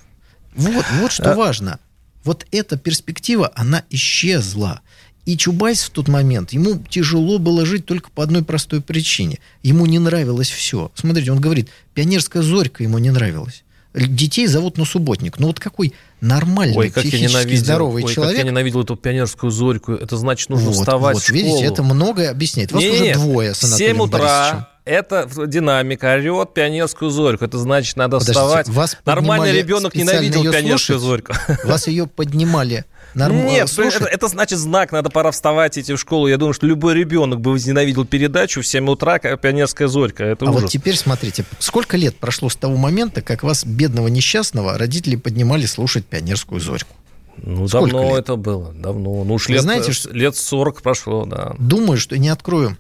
Вот, 0.55 0.86
вот 0.99 1.12
что 1.12 1.33
а... 1.33 1.36
важно. 1.36 1.79
Вот 2.23 2.45
эта 2.51 2.77
перспектива, 2.77 3.51
она 3.55 3.83
исчезла. 3.89 4.81
И 5.25 5.38
Чубайс 5.38 5.83
в 5.83 5.89
тот 5.89 6.09
момент, 6.09 6.51
ему 6.51 6.77
тяжело 6.89 7.39
было 7.39 7.65
жить 7.65 7.86
только 7.86 8.09
по 8.09 8.23
одной 8.23 8.43
простой 8.43 8.81
причине. 8.81 9.39
Ему 9.62 9.86
не 9.86 9.99
нравилось 9.99 10.49
все. 10.49 10.91
Смотрите, 10.95 11.31
он 11.31 11.39
говорит, 11.39 11.69
пионерская 11.93 12.43
зорька 12.43 12.83
ему 12.83 12.97
не 12.97 13.09
нравилась. 13.09 13.63
Детей 13.93 14.47
зовут 14.47 14.77
на 14.77 14.86
субботник. 14.86 15.38
Ну 15.39 15.47
вот 15.47 15.59
какой 15.59 15.93
нормальный, 16.19 16.75
Ой, 16.75 16.89
как 16.89 17.03
психически 17.03 17.55
здоровый 17.55 18.03
Ой, 18.03 18.13
человек. 18.13 18.36
Как 18.36 18.43
я 18.43 18.49
ненавидел 18.49 18.81
эту 18.81 18.95
пионерскую 18.95 19.51
зорьку. 19.51 19.93
Это 19.93 20.17
значит, 20.17 20.49
нужно 20.49 20.71
вот, 20.71 20.77
вставать 20.77 21.13
вот, 21.15 21.23
в 21.23 21.27
школу. 21.27 21.43
видите, 21.43 21.65
это 21.65 21.83
многое 21.83 22.31
объясняет. 22.31 22.71
Вас 22.71 22.83
не, 22.83 22.89
уже 22.89 23.03
нет, 23.03 23.17
двое 23.17 23.53
с 23.53 23.63
Анатолием 23.63 23.95
7 23.95 24.03
утра, 24.03 24.19
Борисовичем. 24.19 24.67
Это 24.86 25.47
динамика, 25.47 26.15
орет 26.15 26.53
пионерскую 26.53 27.12
зорьку. 27.12 27.45
Это 27.45 27.57
значит, 27.59 27.95
надо 27.95 28.17
Подождите, 28.17 28.39
вставать. 28.39 28.67
Вас 28.67 28.97
Нормальный 29.05 29.53
ребенок 29.53 29.95
ненавидел 29.95 30.43
пионерскую 30.43 30.99
зорьку. 30.99 31.33
Вас 31.63 31.88
ее 31.88 32.07
поднимали 32.07 32.86
Норм... 33.15 33.45
Нет, 33.45 33.71
это, 33.78 34.06
это 34.06 34.28
значит 34.28 34.58
знак, 34.58 34.91
надо 34.91 35.10
пора 35.10 35.32
вставать 35.32 35.78
идти 35.78 35.93
в 35.93 35.99
школу. 35.99 36.28
Я 36.28 36.38
думаю, 36.38 36.54
что 36.54 36.65
любой 36.65 36.95
ребенок 36.95 37.41
бы 37.41 37.52
возненавидел 37.52 38.06
передачу 38.06 38.62
в 38.62 38.67
7 38.67 38.89
утра, 38.89 39.19
как 39.19 39.39
пионерская 39.39 39.88
зорька. 39.88 40.23
Это 40.23 40.45
а 40.45 40.49
ужас. 40.49 40.63
вот 40.63 40.71
теперь 40.71 40.95
смотрите, 40.95 41.45
сколько 41.60 41.97
лет 41.97 42.15
прошло 42.15 42.49
с 42.49 42.56
того 42.56 42.76
момента, 42.76 43.21
как 43.21 43.43
вас, 43.43 43.65
бедного 43.65 44.08
несчастного, 44.08 44.78
родители 44.78 45.15
поднимали 45.15 45.65
слушать 45.65 46.06
пионерскую 46.06 46.60
зорьку? 46.60 46.95
Ну, 47.38 47.67
Сколько 47.67 47.91
давно 47.91 48.10
лет? 48.10 48.19
это 48.19 48.36
было, 48.36 48.71
давно. 48.73 49.23
Ну, 49.23 49.34
уж 49.34 49.49
лет, 49.49 49.62
знаете, 49.62 49.91
что... 49.91 50.10
лет 50.12 50.36
40 50.36 50.82
прошло, 50.82 51.26
да. 51.26 51.56
Думаю, 51.58 51.97
что 51.97 52.17
не 52.17 52.30
открою 52.30 52.78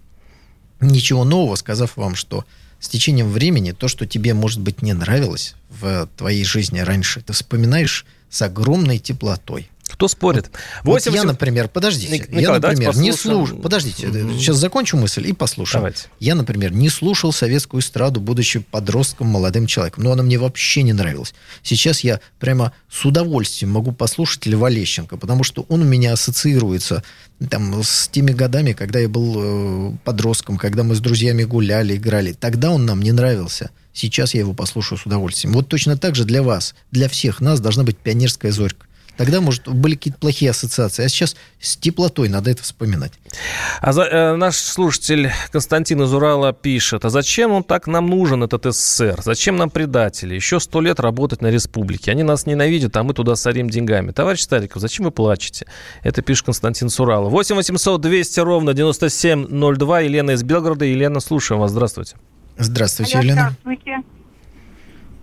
ничего 0.79 1.23
нового, 1.23 1.55
сказав 1.55 1.97
вам, 1.97 2.15
что 2.15 2.45
с 2.79 2.89
течением 2.89 3.29
времени 3.29 3.71
то, 3.71 3.87
что 3.87 4.05
тебе, 4.05 4.33
может 4.33 4.59
быть, 4.59 4.81
не 4.81 4.93
нравилось 4.93 5.55
в 5.69 6.07
твоей 6.17 6.43
жизни 6.43 6.79
раньше, 6.79 7.21
ты 7.21 7.33
вспоминаешь 7.33 8.05
с 8.29 8.41
огромной 8.41 8.99
теплотой. 8.99 9.69
Кто 10.03 10.09
спорит? 10.09 10.51
Вот, 10.83 10.95
8... 10.95 11.11
вот 11.11 11.17
я, 11.17 11.23
например, 11.23 11.69
подождите, 11.69 12.17
Николай, 12.17 12.41
я, 12.41 12.59
например, 12.59 12.93
не 12.97 13.13
слушал... 13.13 13.57
Подождите, 13.59 14.07
mm-hmm. 14.07 14.37
сейчас 14.37 14.57
закончу 14.57 14.97
мысль 14.97 15.25
и 15.29 15.31
послушаю. 15.31 15.79
Давайте. 15.79 16.07
Я, 16.19 16.35
например, 16.35 16.73
не 16.73 16.89
слушал 16.89 17.31
советскую 17.31 17.79
эстраду, 17.79 18.19
будучи 18.19 18.59
подростком, 18.59 19.27
молодым 19.27 19.65
человеком. 19.65 20.03
Но 20.03 20.11
она 20.11 20.21
мне 20.21 20.37
вообще 20.37 20.83
не 20.83 20.91
нравилась. 20.91 21.33
Сейчас 21.61 22.01
я 22.01 22.19
прямо 22.37 22.73
с 22.91 23.05
удовольствием 23.05 23.71
могу 23.71 23.93
послушать 23.93 24.45
Льва 24.45 24.69
Лещенко, 24.69 25.15
потому 25.15 25.45
что 25.45 25.65
он 25.69 25.83
у 25.83 25.85
меня 25.85 26.11
ассоциируется 26.11 27.01
там, 27.49 27.81
с 27.81 28.09
теми 28.09 28.31
годами, 28.31 28.73
когда 28.73 28.99
я 28.99 29.07
был 29.07 29.35
э, 29.37 29.97
подростком, 30.03 30.57
когда 30.57 30.83
мы 30.83 30.95
с 30.95 30.99
друзьями 30.99 31.45
гуляли, 31.45 31.95
играли. 31.95 32.33
Тогда 32.33 32.71
он 32.71 32.85
нам 32.85 33.01
не 33.01 33.13
нравился. 33.13 33.69
Сейчас 33.93 34.33
я 34.33 34.41
его 34.41 34.53
послушаю 34.53 34.99
с 34.99 35.05
удовольствием. 35.05 35.53
Вот 35.53 35.69
точно 35.69 35.95
так 35.97 36.13
же 36.13 36.25
для 36.25 36.43
вас, 36.43 36.75
для 36.91 37.07
всех 37.07 37.39
нас 37.39 37.61
должна 37.61 37.83
быть 37.83 37.97
пионерская 37.97 38.51
зорька. 38.51 38.85
Тогда, 39.17 39.41
может, 39.41 39.67
были 39.67 39.95
какие-то 39.95 40.19
плохие 40.19 40.51
ассоциации. 40.51 41.05
А 41.05 41.09
сейчас 41.09 41.35
с 41.59 41.77
теплотой 41.77 42.29
надо 42.29 42.49
это 42.49 42.63
вспоминать. 42.63 43.13
А 43.79 43.93
за, 43.93 44.03
э, 44.03 44.35
наш 44.35 44.55
слушатель 44.55 45.31
Константин 45.51 46.01
из 46.01 46.13
Урала 46.13 46.51
пишет, 46.51 47.05
а 47.05 47.09
зачем 47.09 47.51
он 47.51 47.63
так 47.63 47.85
нам 47.85 48.07
нужен, 48.07 48.41
этот 48.43 48.65
СССР? 48.73 49.21
Зачем 49.23 49.55
нам 49.55 49.69
предатели? 49.69 50.33
Еще 50.33 50.59
сто 50.59 50.81
лет 50.81 50.99
работать 50.99 51.41
на 51.41 51.51
республике. 51.51 52.11
Они 52.11 52.23
нас 52.23 52.47
ненавидят, 52.47 52.97
а 52.97 53.03
мы 53.03 53.13
туда 53.13 53.35
сорим 53.35 53.69
деньгами. 53.69 54.11
Товарищ 54.11 54.41
Стариков, 54.41 54.81
зачем 54.81 55.05
вы 55.05 55.11
плачете? 55.11 55.67
Это 56.01 56.23
пишет 56.23 56.45
Константин 56.45 56.89
Сурала. 56.89 57.29
8 57.29 57.55
800 57.55 58.01
200 58.01 58.39
ровно 58.39 58.73
9702. 58.73 59.99
Елена 60.01 60.31
из 60.31 60.43
Белгорода. 60.43 60.85
Елена, 60.85 61.19
слушаем 61.19 61.61
вас. 61.61 61.69
Здравствуйте. 61.71 62.15
Здравствуйте, 62.57 63.19
Елена. 63.19 63.55
Здравствуйте. 63.61 63.97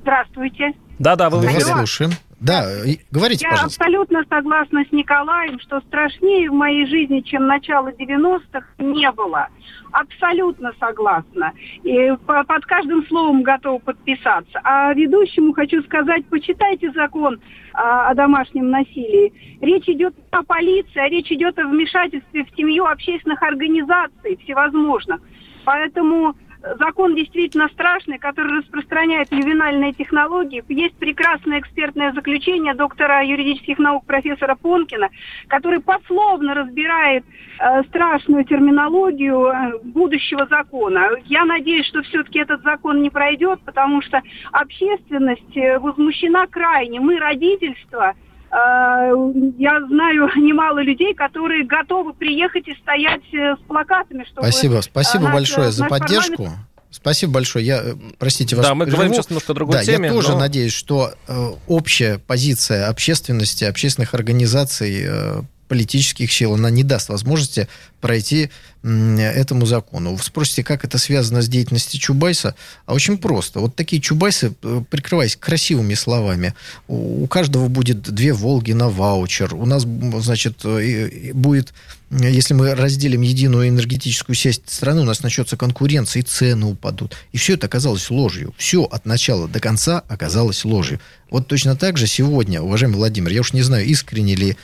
Здравствуйте. 0.02 0.72
Да-да, 0.98 1.28
вы 1.28 1.40
в 1.40 1.44
эфире. 1.46 1.64
слушаем. 1.64 2.12
Да, 2.40 2.64
говорите, 3.10 3.44
Я 3.44 3.50
пожалуйста. 3.50 3.84
абсолютно 3.84 4.24
согласна 4.28 4.84
с 4.88 4.92
Николаем, 4.92 5.60
что 5.60 5.80
страшнее 5.80 6.50
в 6.50 6.54
моей 6.54 6.86
жизни, 6.86 7.20
чем 7.20 7.46
начало 7.46 7.88
90-х, 7.92 8.66
не 8.78 9.10
было. 9.12 9.48
Абсолютно 9.92 10.72
согласна. 10.80 11.52
И 11.84 12.12
под 12.26 12.64
каждым 12.64 13.06
словом 13.08 13.42
готова 13.42 13.78
подписаться. 13.78 14.58
А 14.64 14.94
ведущему 14.94 15.52
хочу 15.52 15.82
сказать, 15.82 16.24
почитайте 16.26 16.90
закон 16.92 17.40
а, 17.74 18.08
о 18.08 18.14
домашнем 18.14 18.70
насилии. 18.70 19.34
Речь 19.60 19.88
идет 19.88 20.14
о 20.30 20.42
полиции, 20.42 20.98
а 20.98 21.08
речь 21.08 21.30
идет 21.30 21.58
о 21.58 21.66
вмешательстве 21.66 22.44
в 22.46 22.56
семью 22.56 22.86
общественных 22.86 23.42
организаций 23.42 24.38
всевозможных. 24.42 25.20
Поэтому 25.66 26.34
закон 26.78 27.14
действительно 27.14 27.68
страшный, 27.68 28.18
который 28.18 28.58
распространяет 28.58 29.32
ювенальные 29.32 29.92
технологии. 29.92 30.64
Есть 30.68 30.96
прекрасное 30.96 31.60
экспертное 31.60 32.12
заключение 32.12 32.74
доктора 32.74 33.22
юридических 33.22 33.78
наук 33.78 34.04
профессора 34.04 34.54
Понкина, 34.54 35.08
который 35.48 35.80
пословно 35.80 36.54
разбирает 36.54 37.24
э, 37.58 37.82
страшную 37.84 38.44
терминологию 38.44 39.46
э, 39.46 39.78
будущего 39.84 40.46
закона. 40.46 41.08
Я 41.24 41.44
надеюсь, 41.44 41.86
что 41.86 42.02
все-таки 42.02 42.38
этот 42.38 42.62
закон 42.62 43.02
не 43.02 43.10
пройдет, 43.10 43.60
потому 43.64 44.02
что 44.02 44.20
общественность 44.52 45.56
э, 45.56 45.78
возмущена 45.78 46.46
крайне. 46.46 47.00
Мы 47.00 47.18
родительство– 47.18 48.14
я 48.52 49.86
знаю 49.86 50.28
немало 50.36 50.80
людей, 50.80 51.14
которые 51.14 51.64
готовы 51.64 52.12
приехать 52.14 52.66
и 52.68 52.74
стоять 52.74 53.22
э, 53.32 53.56
с 53.56 53.66
плакатами, 53.66 54.24
чтобы... 54.24 54.42
Спасибо, 54.42 54.80
спасибо 54.80 55.24
наш, 55.24 55.34
большое 55.34 55.70
за 55.70 55.86
поддержку. 55.86 56.36
Парламент... 56.36 56.66
Спасибо 56.90 57.34
большое. 57.34 57.64
Я, 57.64 57.80
э, 57.82 57.94
простите 58.18 58.56
вас. 58.56 58.66
Да, 58.66 58.74
мы 58.74 58.86
говорим 58.86 59.14
сейчас 59.14 59.30
немножко 59.30 59.52
о 59.52 59.54
другой 59.54 59.76
да, 59.76 59.84
теме. 59.84 60.08
Я 60.08 60.14
тоже 60.14 60.32
но... 60.32 60.40
надеюсь, 60.40 60.72
что 60.72 61.12
э, 61.28 61.50
общая 61.68 62.18
позиция 62.18 62.88
общественности, 62.88 63.64
общественных 63.64 64.14
организаций, 64.14 65.04
э, 65.06 65.42
политических 65.68 66.32
сил, 66.32 66.54
она 66.54 66.68
не 66.68 66.82
даст 66.82 67.08
возможности 67.08 67.68
пройти 68.00 68.50
этому 68.82 69.66
закону. 69.66 70.14
Вы 70.14 70.22
спросите, 70.22 70.64
как 70.64 70.84
это 70.84 70.96
связано 70.96 71.42
с 71.42 71.48
деятельностью 71.48 72.00
Чубайса? 72.00 72.54
А 72.86 72.94
очень 72.94 73.18
просто. 73.18 73.60
Вот 73.60 73.76
такие 73.76 74.00
Чубайсы, 74.00 74.54
э, 74.62 74.82
прикрываясь 74.88 75.36
красивыми 75.36 75.92
словами, 75.94 76.54
у 76.88 77.26
каждого 77.26 77.68
будет 77.68 78.00
две 78.02 78.32
«Волги» 78.32 78.72
на 78.72 78.88
ваучер. 78.88 79.54
У 79.54 79.66
нас, 79.66 79.82
значит, 79.82 80.64
э, 80.64 81.32
будет 81.34 81.74
если 82.10 82.54
мы 82.54 82.74
разделим 82.74 83.20
единую 83.20 83.68
энергетическую 83.68 84.34
сеть 84.34 84.62
страны, 84.66 85.02
у 85.02 85.04
нас 85.04 85.22
начнется 85.22 85.56
конкуренция, 85.56 86.20
и 86.20 86.24
цены 86.24 86.66
упадут. 86.66 87.16
И 87.30 87.38
все 87.38 87.54
это 87.54 87.66
оказалось 87.66 88.10
ложью. 88.10 88.52
Все 88.56 88.82
от 88.82 89.06
начала 89.06 89.46
до 89.46 89.60
конца 89.60 90.02
оказалось 90.08 90.64
ложью. 90.64 90.98
Вот 91.30 91.46
точно 91.46 91.76
так 91.76 91.96
же 91.96 92.08
сегодня, 92.08 92.60
уважаемый 92.60 92.96
Владимир, 92.96 93.30
я 93.30 93.42
уж 93.42 93.52
не 93.52 93.62
знаю, 93.62 93.86
искренне 93.86 94.34
ли 94.34 94.56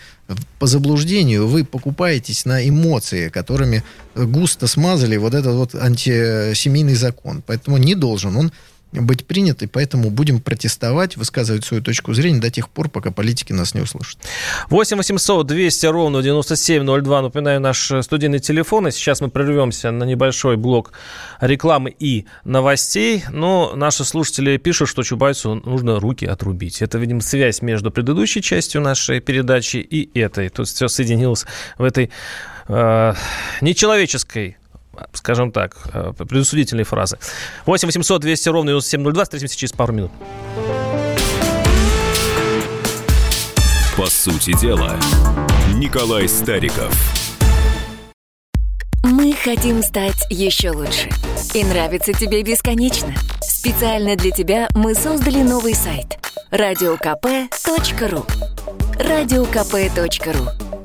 по 0.58 0.66
заблуждению 0.66 1.46
вы 1.46 1.64
покупаетесь 1.64 2.44
на 2.44 2.68
эмоции, 2.68 3.25
которыми 3.30 3.82
густо 4.14 4.66
смазали 4.66 5.16
вот 5.16 5.34
этот 5.34 5.54
вот 5.54 5.74
антисемейный 5.74 6.94
закон. 6.94 7.42
Поэтому 7.46 7.76
не 7.78 7.94
должен 7.94 8.36
он 8.36 8.52
быть 8.92 9.26
принят, 9.26 9.62
и 9.62 9.66
поэтому 9.66 10.10
будем 10.10 10.40
протестовать, 10.40 11.16
высказывать 11.16 11.64
свою 11.64 11.82
точку 11.82 12.14
зрения 12.14 12.40
до 12.40 12.50
тех 12.50 12.68
пор, 12.68 12.88
пока 12.88 13.10
политики 13.10 13.52
нас 13.52 13.74
не 13.74 13.80
услышат. 13.80 14.18
8 14.70 14.96
800 14.96 15.46
200 15.46 15.86
ровно 15.86 16.22
9702, 16.22 17.22
напоминаю, 17.22 17.60
наш 17.60 17.92
студийный 18.02 18.38
телефон, 18.38 18.88
и 18.88 18.90
сейчас 18.90 19.20
мы 19.20 19.28
прервемся 19.28 19.90
на 19.90 20.04
небольшой 20.04 20.56
блок 20.56 20.92
рекламы 21.40 21.94
и 21.98 22.26
новостей, 22.44 23.24
но 23.30 23.72
наши 23.74 24.04
слушатели 24.04 24.56
пишут, 24.56 24.88
что 24.88 25.02
Чубайсу 25.02 25.54
нужно 25.54 26.00
руки 26.00 26.24
отрубить. 26.24 26.82
Это, 26.82 26.98
видимо, 26.98 27.20
связь 27.20 27.62
между 27.62 27.90
предыдущей 27.90 28.40
частью 28.40 28.80
нашей 28.80 29.20
передачи 29.20 29.76
и 29.76 30.18
этой. 30.18 30.48
Тут 30.48 30.68
все 30.68 30.88
соединилось 30.88 31.44
в 31.76 31.84
этой 31.84 32.10
э, 32.68 33.14
нечеловеческой 33.60 34.56
скажем 35.12 35.52
так, 35.52 35.76
э, 35.92 36.12
предусудительные 36.16 36.84
фразы. 36.84 37.18
8 37.66 37.86
800 37.86 38.22
200 38.22 38.48
ровно 38.48 38.70
9702. 38.70 39.24
Встретимся 39.24 39.56
через 39.56 39.72
пару 39.72 39.92
минут. 39.92 40.10
По 43.96 44.06
сути 44.06 44.58
дела, 44.58 44.96
Николай 45.74 46.28
Стариков. 46.28 46.92
Мы 49.02 49.32
хотим 49.34 49.82
стать 49.82 50.26
еще 50.30 50.70
лучше. 50.70 51.08
И 51.54 51.64
нравится 51.64 52.12
тебе 52.12 52.42
бесконечно. 52.42 53.14
Специально 53.40 54.16
для 54.16 54.30
тебя 54.30 54.68
мы 54.74 54.94
создали 54.94 55.42
новый 55.42 55.74
сайт– 55.74 56.18
радиокп.ру. 56.50 58.26
Радиокп.ру. 58.98 60.55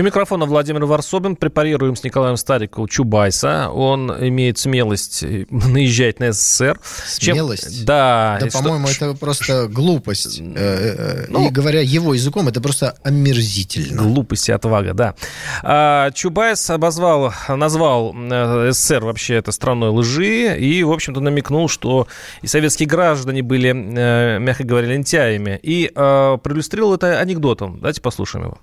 И 0.00 0.02
микрофона 0.02 0.46
Владимир 0.46 0.86
Варсобин. 0.86 1.36
Препарируем 1.36 1.94
с 1.94 2.02
Николаем 2.02 2.38
Стариковым 2.38 2.88
Чубайса. 2.88 3.68
Он 3.68 4.10
имеет 4.28 4.56
смелость 4.56 5.22
наезжать 5.50 6.20
на 6.20 6.32
СССР. 6.32 6.80
Смелость? 7.06 7.76
Чем... 7.76 7.84
Да. 7.84 8.38
Да, 8.40 8.46
по-моему, 8.50 8.86
что... 8.86 9.10
это 9.10 9.18
просто 9.18 9.68
глупость. 9.68 10.40
Ну, 10.40 11.48
и 11.48 11.50
говоря 11.50 11.82
его 11.82 12.14
языком, 12.14 12.48
это 12.48 12.62
просто 12.62 12.96
омерзительно. 13.02 14.00
Глупость 14.00 14.48
и 14.48 14.52
отвага, 14.52 14.94
да. 14.94 15.14
А, 15.62 16.10
Чубайс 16.12 16.70
обозвал, 16.70 17.34
назвал 17.48 18.14
э, 18.16 18.70
СССР 18.72 19.04
вообще 19.04 19.34
это 19.34 19.52
страной 19.52 19.90
лжи 19.90 20.58
и, 20.58 20.82
в 20.82 20.92
общем-то, 20.92 21.20
намекнул, 21.20 21.68
что 21.68 22.08
и 22.40 22.46
советские 22.46 22.88
граждане 22.88 23.42
были, 23.42 23.68
э, 23.68 24.38
мягко 24.38 24.64
говоря, 24.64 24.88
лентяями. 24.88 25.60
И 25.62 25.92
э, 25.94 26.38
проиллюстрировал 26.42 26.94
это 26.94 27.20
анекдотом. 27.20 27.80
Давайте 27.80 28.00
послушаем 28.00 28.46
его. 28.46 28.58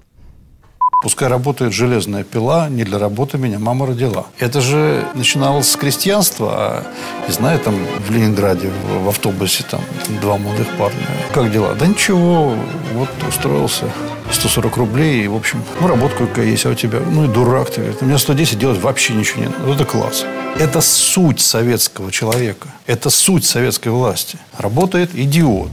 Пускай 0.99 1.29
работает 1.29 1.73
железная 1.73 2.23
пила, 2.23 2.69
не 2.69 2.83
для 2.83 2.97
работы 2.97 3.37
меня 3.37 3.59
мама 3.59 3.85
родила. 3.85 4.25
Это 4.39 4.61
же 4.61 5.07
начиналось 5.13 5.69
с 5.69 5.75
крестьянства, 5.75 6.53
а, 6.57 6.87
не 7.27 7.33
знаю, 7.33 7.59
там 7.59 7.75
в 7.99 8.09
Ленинграде 8.09 8.71
в, 9.03 9.07
автобусе 9.07 9.63
там 9.69 9.81
два 10.21 10.39
молодых 10.39 10.67
парня. 10.75 10.99
Как 11.33 11.51
дела? 11.51 11.75
Да 11.75 11.85
ничего, 11.85 12.55
вот 12.93 13.09
устроился. 13.27 13.85
140 14.31 14.75
рублей, 14.77 15.23
и, 15.23 15.27
в 15.27 15.35
общем, 15.35 15.63
ну, 15.79 15.87
работа 15.87 16.15
какая 16.15 16.47
есть, 16.47 16.65
а 16.65 16.69
у 16.69 16.73
тебя, 16.73 16.99
ну, 16.99 17.25
и 17.25 17.27
дурак 17.27 17.69
ты, 17.69 17.81
говорит, 17.81 18.01
у 18.01 18.05
меня 18.05 18.17
110 18.17 18.59
делать 18.59 18.81
вообще 18.81 19.13
ничего 19.13 19.41
не 19.41 19.49
надо. 19.49 19.71
Это 19.71 19.85
класс. 19.85 20.25
Это 20.59 20.81
суть 20.81 21.39
советского 21.39 22.11
человека. 22.11 22.69
Это 22.87 23.09
суть 23.11 23.45
советской 23.45 23.89
власти. 23.89 24.37
Работает 24.57 25.11
идиот. 25.13 25.69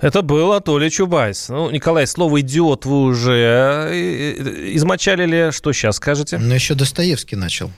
Это 0.00 0.22
был 0.22 0.52
Анатолий 0.52 0.90
Чубайс. 0.90 1.48
Ну, 1.48 1.70
Николай, 1.70 2.06
слово 2.06 2.40
«идиот» 2.40 2.86
вы 2.86 3.02
уже 3.02 3.88
э, 3.90 4.74
измочалили. 4.76 5.50
Что 5.50 5.72
сейчас 5.72 5.96
скажете? 5.96 6.38
Ну, 6.38 6.54
еще 6.54 6.74
Достоевский 6.74 7.34
начал. 7.34 7.72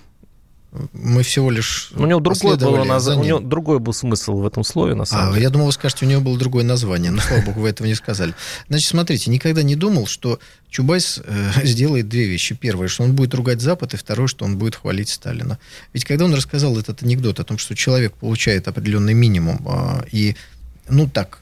Мы 0.93 1.25
всего 1.25 1.51
лишь 1.51 1.91
у 1.97 2.07
него 2.07 2.21
другой 2.21 2.57
был 2.57 2.85
наз... 2.85 3.09
у 3.09 3.21
него 3.25 3.41
другой 3.41 3.81
был 3.81 3.93
смысл 3.93 4.35
в 4.35 4.47
этом 4.47 4.63
слове 4.63 4.95
на 4.95 5.05
самом 5.05 5.31
а, 5.31 5.33
деле. 5.33 5.43
Я 5.43 5.51
думал, 5.51 5.67
вы 5.67 5.73
скажете, 5.73 6.07
у 6.07 6.09
него 6.09 6.21
было 6.21 6.39
другое 6.39 6.63
название, 6.63 7.11
но 7.11 7.21
слава 7.21 7.43
богу, 7.43 7.63
вы 7.63 7.71
этого 7.71 7.89
не 7.89 7.97
сказали. 7.97 8.35
Значит, 8.69 8.89
смотрите, 8.89 9.33
никогда 9.33 9.65
не 9.65 9.75
думал, 9.75 10.07
что 10.07 10.39
Чубайс 10.69 11.21
э, 11.25 11.51
сделает 11.65 12.09
две 12.09 12.27
вещи. 12.27 12.55
Первое, 12.55 12.87
что 12.87 13.03
он 13.03 13.17
будет 13.17 13.35
ругать 13.35 13.61
Запад, 13.61 13.95
и 13.95 13.97
второе, 13.97 14.29
что 14.29 14.45
он 14.45 14.59
будет 14.59 14.77
хвалить 14.77 15.09
Сталина. 15.09 15.59
Ведь 15.93 16.05
когда 16.05 16.27
он 16.27 16.35
рассказал 16.35 16.79
этот 16.79 17.03
анекдот 17.03 17.41
о 17.41 17.45
том, 17.45 17.59
что 17.59 17.75
человек 17.75 18.13
получает 18.13 18.69
определенный 18.69 19.15
минимум 19.15 19.67
э, 19.67 20.05
и 20.13 20.37
ну 20.89 21.09
так 21.09 21.41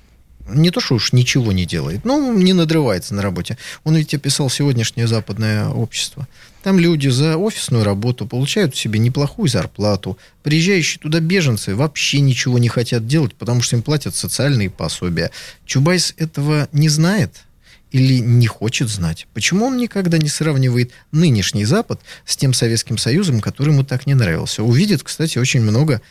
не 0.48 0.70
то, 0.70 0.80
что 0.80 0.94
уж 0.94 1.12
ничего 1.12 1.52
не 1.52 1.66
делает, 1.66 2.04
но 2.04 2.32
не 2.32 2.52
надрывается 2.52 3.14
на 3.14 3.22
работе. 3.22 3.56
Он 3.84 3.96
ведь 3.96 4.14
описал 4.14 4.50
сегодняшнее 4.50 5.06
западное 5.06 5.68
общество. 5.68 6.26
Там 6.62 6.78
люди 6.78 7.08
за 7.08 7.36
офисную 7.36 7.84
работу 7.84 8.26
получают 8.26 8.76
себе 8.76 8.98
неплохую 8.98 9.48
зарплату. 9.48 10.18
Приезжающие 10.42 11.00
туда 11.00 11.20
беженцы 11.20 11.74
вообще 11.74 12.20
ничего 12.20 12.58
не 12.58 12.68
хотят 12.68 13.06
делать, 13.06 13.34
потому 13.34 13.62
что 13.62 13.76
им 13.76 13.82
платят 13.82 14.14
социальные 14.14 14.70
пособия. 14.70 15.30
Чубайс 15.64 16.14
этого 16.16 16.68
не 16.72 16.88
знает 16.88 17.44
или 17.90 18.18
не 18.18 18.46
хочет 18.46 18.88
знать. 18.88 19.26
Почему 19.32 19.66
он 19.66 19.76
никогда 19.76 20.18
не 20.18 20.28
сравнивает 20.28 20.92
нынешний 21.12 21.64
Запад 21.64 22.00
с 22.26 22.36
тем 22.36 22.52
Советским 22.52 22.98
Союзом, 22.98 23.40
который 23.40 23.72
ему 23.72 23.84
так 23.84 24.06
не 24.06 24.14
нравился? 24.14 24.62
Увидит, 24.62 25.02
кстати, 25.02 25.38
очень 25.38 25.62
много 25.62 26.02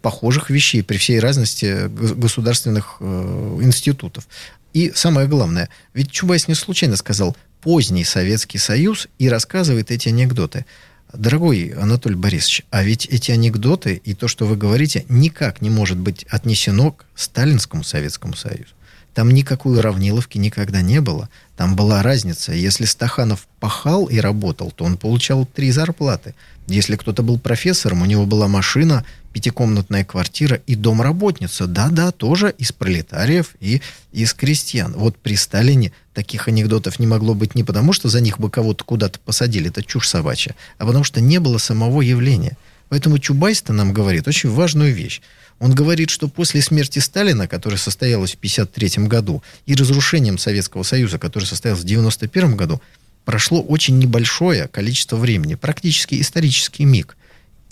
похожих 0.00 0.50
вещей 0.50 0.82
при 0.82 0.96
всей 0.96 1.20
разности 1.20 1.88
государственных 1.88 2.96
э, 3.00 3.58
институтов. 3.62 4.26
И 4.72 4.92
самое 4.94 5.28
главное, 5.28 5.68
ведь 5.92 6.10
Чубайс 6.10 6.48
не 6.48 6.54
случайно 6.54 6.96
сказал 6.96 7.36
«поздний 7.60 8.04
Советский 8.04 8.58
Союз» 8.58 9.08
и 9.18 9.28
рассказывает 9.28 9.90
эти 9.90 10.08
анекдоты. 10.08 10.64
Дорогой 11.12 11.74
Анатолий 11.78 12.14
Борисович, 12.14 12.62
а 12.70 12.82
ведь 12.82 13.04
эти 13.04 13.30
анекдоты 13.30 14.00
и 14.02 14.14
то, 14.14 14.28
что 14.28 14.46
вы 14.46 14.56
говорите, 14.56 15.04
никак 15.10 15.60
не 15.60 15.68
может 15.68 15.98
быть 15.98 16.24
отнесено 16.30 16.92
к 16.92 17.04
Сталинскому 17.14 17.84
Советскому 17.84 18.34
Союзу. 18.34 18.72
Там 19.12 19.30
никакой 19.30 19.78
уравниловки 19.78 20.38
никогда 20.38 20.80
не 20.80 21.02
было. 21.02 21.28
Там 21.56 21.76
была 21.76 22.02
разница. 22.02 22.52
Если 22.52 22.86
Стаханов 22.86 23.46
пахал 23.60 24.06
и 24.06 24.18
работал, 24.18 24.70
то 24.70 24.84
он 24.84 24.96
получал 24.96 25.44
три 25.44 25.70
зарплаты. 25.70 26.34
Если 26.66 26.96
кто-то 26.96 27.22
был 27.22 27.38
профессором, 27.38 28.00
у 28.00 28.06
него 28.06 28.24
была 28.24 28.48
машина, 28.48 29.04
пятикомнатная 29.32 30.04
квартира 30.04 30.60
и 30.66 30.74
домработница. 30.74 31.66
Да-да, 31.66 32.12
тоже 32.12 32.54
из 32.58 32.72
пролетариев 32.72 33.54
и 33.60 33.80
из 34.12 34.34
крестьян. 34.34 34.92
Вот 34.92 35.16
при 35.16 35.34
Сталине 35.36 35.92
таких 36.14 36.48
анекдотов 36.48 36.98
не 36.98 37.06
могло 37.06 37.34
быть 37.34 37.54
не 37.54 37.64
потому, 37.64 37.92
что 37.92 38.08
за 38.08 38.20
них 38.20 38.38
бы 38.38 38.50
кого-то 38.50 38.84
куда-то 38.84 39.18
посадили, 39.18 39.68
это 39.68 39.82
чушь 39.82 40.08
собачья, 40.08 40.54
а 40.78 40.86
потому 40.86 41.04
что 41.04 41.20
не 41.20 41.40
было 41.40 41.58
самого 41.58 42.02
явления. 42.02 42.56
Поэтому 42.88 43.18
Чубайс-то 43.18 43.72
нам 43.72 43.92
говорит 43.92 44.28
очень 44.28 44.50
важную 44.50 44.92
вещь. 44.92 45.22
Он 45.58 45.72
говорит, 45.74 46.10
что 46.10 46.28
после 46.28 46.60
смерти 46.60 46.98
Сталина, 46.98 47.48
которая 47.48 47.78
состоялась 47.78 48.32
в 48.32 48.36
1953 48.36 49.06
году, 49.06 49.42
и 49.64 49.74
разрушением 49.74 50.36
Советского 50.36 50.82
Союза, 50.82 51.18
который 51.18 51.44
состоялся 51.44 51.82
в 51.82 51.86
1991 51.86 52.56
году, 52.56 52.82
прошло 53.24 53.62
очень 53.62 53.98
небольшое 53.98 54.68
количество 54.68 55.16
времени, 55.16 55.54
практически 55.54 56.20
исторический 56.20 56.84
миг. 56.84 57.16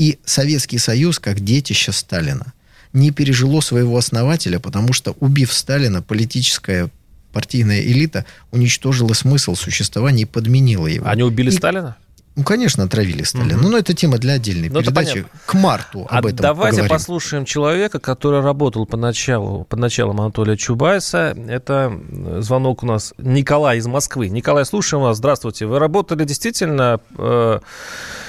И 0.00 0.18
Советский 0.24 0.78
Союз, 0.78 1.18
как 1.18 1.40
детище 1.40 1.92
Сталина, 1.92 2.54
не 2.94 3.10
пережило 3.10 3.60
своего 3.60 3.98
основателя, 3.98 4.58
потому 4.58 4.94
что, 4.94 5.14
убив 5.20 5.52
Сталина, 5.52 6.00
политическая 6.00 6.88
партийная 7.34 7.82
элита 7.82 8.24
уничтожила 8.50 9.12
смысл 9.12 9.54
существования 9.54 10.22
и 10.22 10.24
подменила 10.24 10.86
его. 10.86 11.06
Они 11.06 11.22
убили 11.22 11.50
и... 11.50 11.52
Сталина? 11.52 11.98
Ну, 12.40 12.44
конечно, 12.44 12.84
отравили 12.84 13.22
Сталина. 13.22 13.56
Угу. 13.56 13.62
Ну, 13.64 13.68
но 13.72 13.76
это 13.76 13.92
тема 13.92 14.16
для 14.16 14.32
отдельной 14.32 14.70
ну, 14.70 14.80
передачи. 14.80 15.26
К 15.44 15.52
марту 15.52 16.06
об 16.08 16.24
а 16.24 16.30
этом 16.30 16.36
Давайте 16.36 16.78
поговорим. 16.78 16.88
послушаем 16.88 17.44
человека, 17.44 18.00
который 18.00 18.40
работал 18.40 18.86
по 18.86 18.96
началу, 18.96 19.64
под 19.64 19.78
началом 19.78 20.22
Анатолия 20.22 20.56
Чубайса. 20.56 21.36
Это 21.50 21.92
звонок 22.38 22.82
у 22.82 22.86
нас 22.86 23.12
Николай 23.18 23.76
из 23.76 23.86
Москвы. 23.86 24.30
Николай, 24.30 24.64
слушаем 24.64 25.02
вас. 25.02 25.18
Здравствуйте. 25.18 25.66
Вы 25.66 25.78
работали 25.78 26.24
действительно, 26.24 27.00
э, 27.18 27.60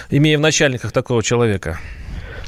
имея 0.09 0.37
в 0.37 0.41
начальниках 0.41 0.91
такого 0.91 1.23
человека? 1.23 1.79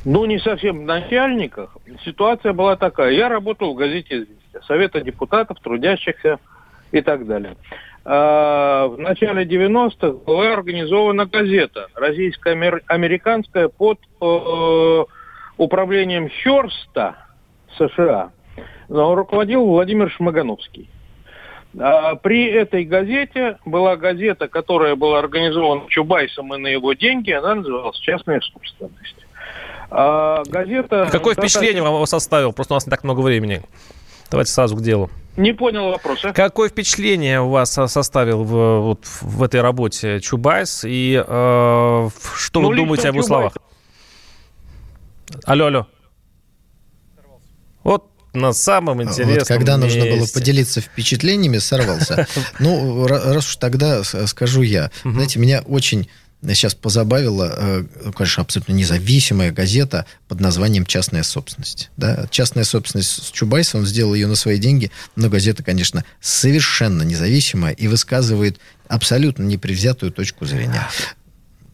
Ну, 0.04 0.26
не 0.26 0.40
совсем 0.40 0.80
в 0.80 0.84
начальниках. 0.84 1.78
Ситуация 2.04 2.52
была 2.52 2.76
такая. 2.76 3.12
Я 3.12 3.30
работал 3.30 3.74
в 3.74 3.78
газете 3.78 4.16
«Известия», 4.16 4.62
Совета 4.68 5.00
депутатов, 5.00 5.60
трудящихся 5.64 6.40
и 6.92 7.00
так 7.00 7.26
далее. 7.26 7.56
А, 8.06 8.88
в 8.88 8.98
начале 8.98 9.46
90-х 9.46 10.26
была 10.26 10.54
организована 10.54 11.26
газета 11.26 11.88
российско-американская 11.96 13.70
под 13.70 14.00
э, 14.20 15.04
управлением 15.58 16.30
Херста 16.30 17.16
США. 17.78 18.32
Но 18.90 19.16
руководил 19.16 19.66
Владимир 19.66 20.12
Шмагановский. 20.12 20.90
А 21.80 22.16
при 22.16 22.46
этой 22.46 22.84
газете 22.84 23.58
была 23.66 23.96
газета, 23.96 24.48
которая 24.48 24.96
была 24.96 25.20
организована 25.20 25.84
Чубайсом 25.88 26.54
и 26.54 26.58
на 26.58 26.68
его 26.68 26.94
деньги, 26.94 27.32
она 27.32 27.56
называлась 27.56 27.98
«Частная 28.00 28.42
собственность». 28.42 29.26
А 29.90 30.44
газета... 30.48 31.08
Какое 31.12 31.36
впечатление 31.36 31.82
вам 31.82 31.96
его 31.96 32.06
составил? 32.06 32.52
Просто 32.52 32.74
у 32.74 32.76
нас 32.76 32.86
не 32.86 32.92
так 32.92 33.04
много 33.04 33.22
времени. 33.22 33.62
Давайте 34.34 34.52
сразу 34.52 34.76
к 34.76 34.82
делу. 34.82 35.12
Не 35.38 35.54
понял 35.54 35.92
вопроса. 35.92 36.34
Какое 36.34 36.68
впечатление 36.68 37.40
у 37.40 37.50
вас 37.50 37.72
составил 37.72 38.44
в, 38.44 38.80
вот, 38.82 39.06
в 39.22 39.44
этой 39.44 39.62
работе 39.62 40.20
Чубайс? 40.22 40.84
И 40.84 41.24
э, 41.24 42.10
что 42.36 42.60
ну, 42.60 42.70
вы 42.70 42.76
думаете 42.76 43.10
об 43.10 43.14
его 43.14 43.24
словах? 43.24 43.54
Алло, 45.46 45.68
алло. 45.68 45.88
Вот 47.84 48.10
на 48.34 48.54
самом 48.54 49.04
интересном 49.04 49.38
вот 49.38 49.48
когда 49.48 49.78
месте. 49.78 50.00
нужно 50.00 50.16
было 50.18 50.26
поделиться 50.34 50.82
впечатлениями, 50.82 51.60
сорвался. 51.60 52.28
Ну, 52.58 53.06
раз 53.06 53.48
уж 53.48 53.58
тогда 53.58 54.04
скажу 54.04 54.64
я. 54.64 54.90
Знаете, 55.04 55.38
меня 55.38 55.62
очень 55.68 56.10
сейчас 56.50 56.76
позабавила, 56.76 57.54
э, 57.56 57.84
конечно, 58.16 58.44
абсолютно 58.44 58.74
независимая 58.74 59.52
газета 59.52 60.06
под 60.28 60.42
названием 60.42 60.86
«Частная 60.86 61.24
собственность». 61.24 61.90
Да? 61.96 62.28
Частная 62.30 62.66
собственность 62.66 63.24
с 63.24 63.32
Чубайсом, 63.32 63.82
он 63.82 63.86
сделал 63.86 64.14
ее 64.14 64.28
на 64.28 64.36
свои 64.36 64.58
деньги, 64.58 64.92
но 65.16 65.30
газета, 65.30 65.64
конечно, 65.64 66.04
совершенно 66.20 67.04
независимая 67.04 67.74
и 67.74 67.88
высказывает 67.88 68.60
абсолютно 68.88 69.44
непревзятую 69.44 70.12
точку 70.12 70.46
зрения. 70.46 70.88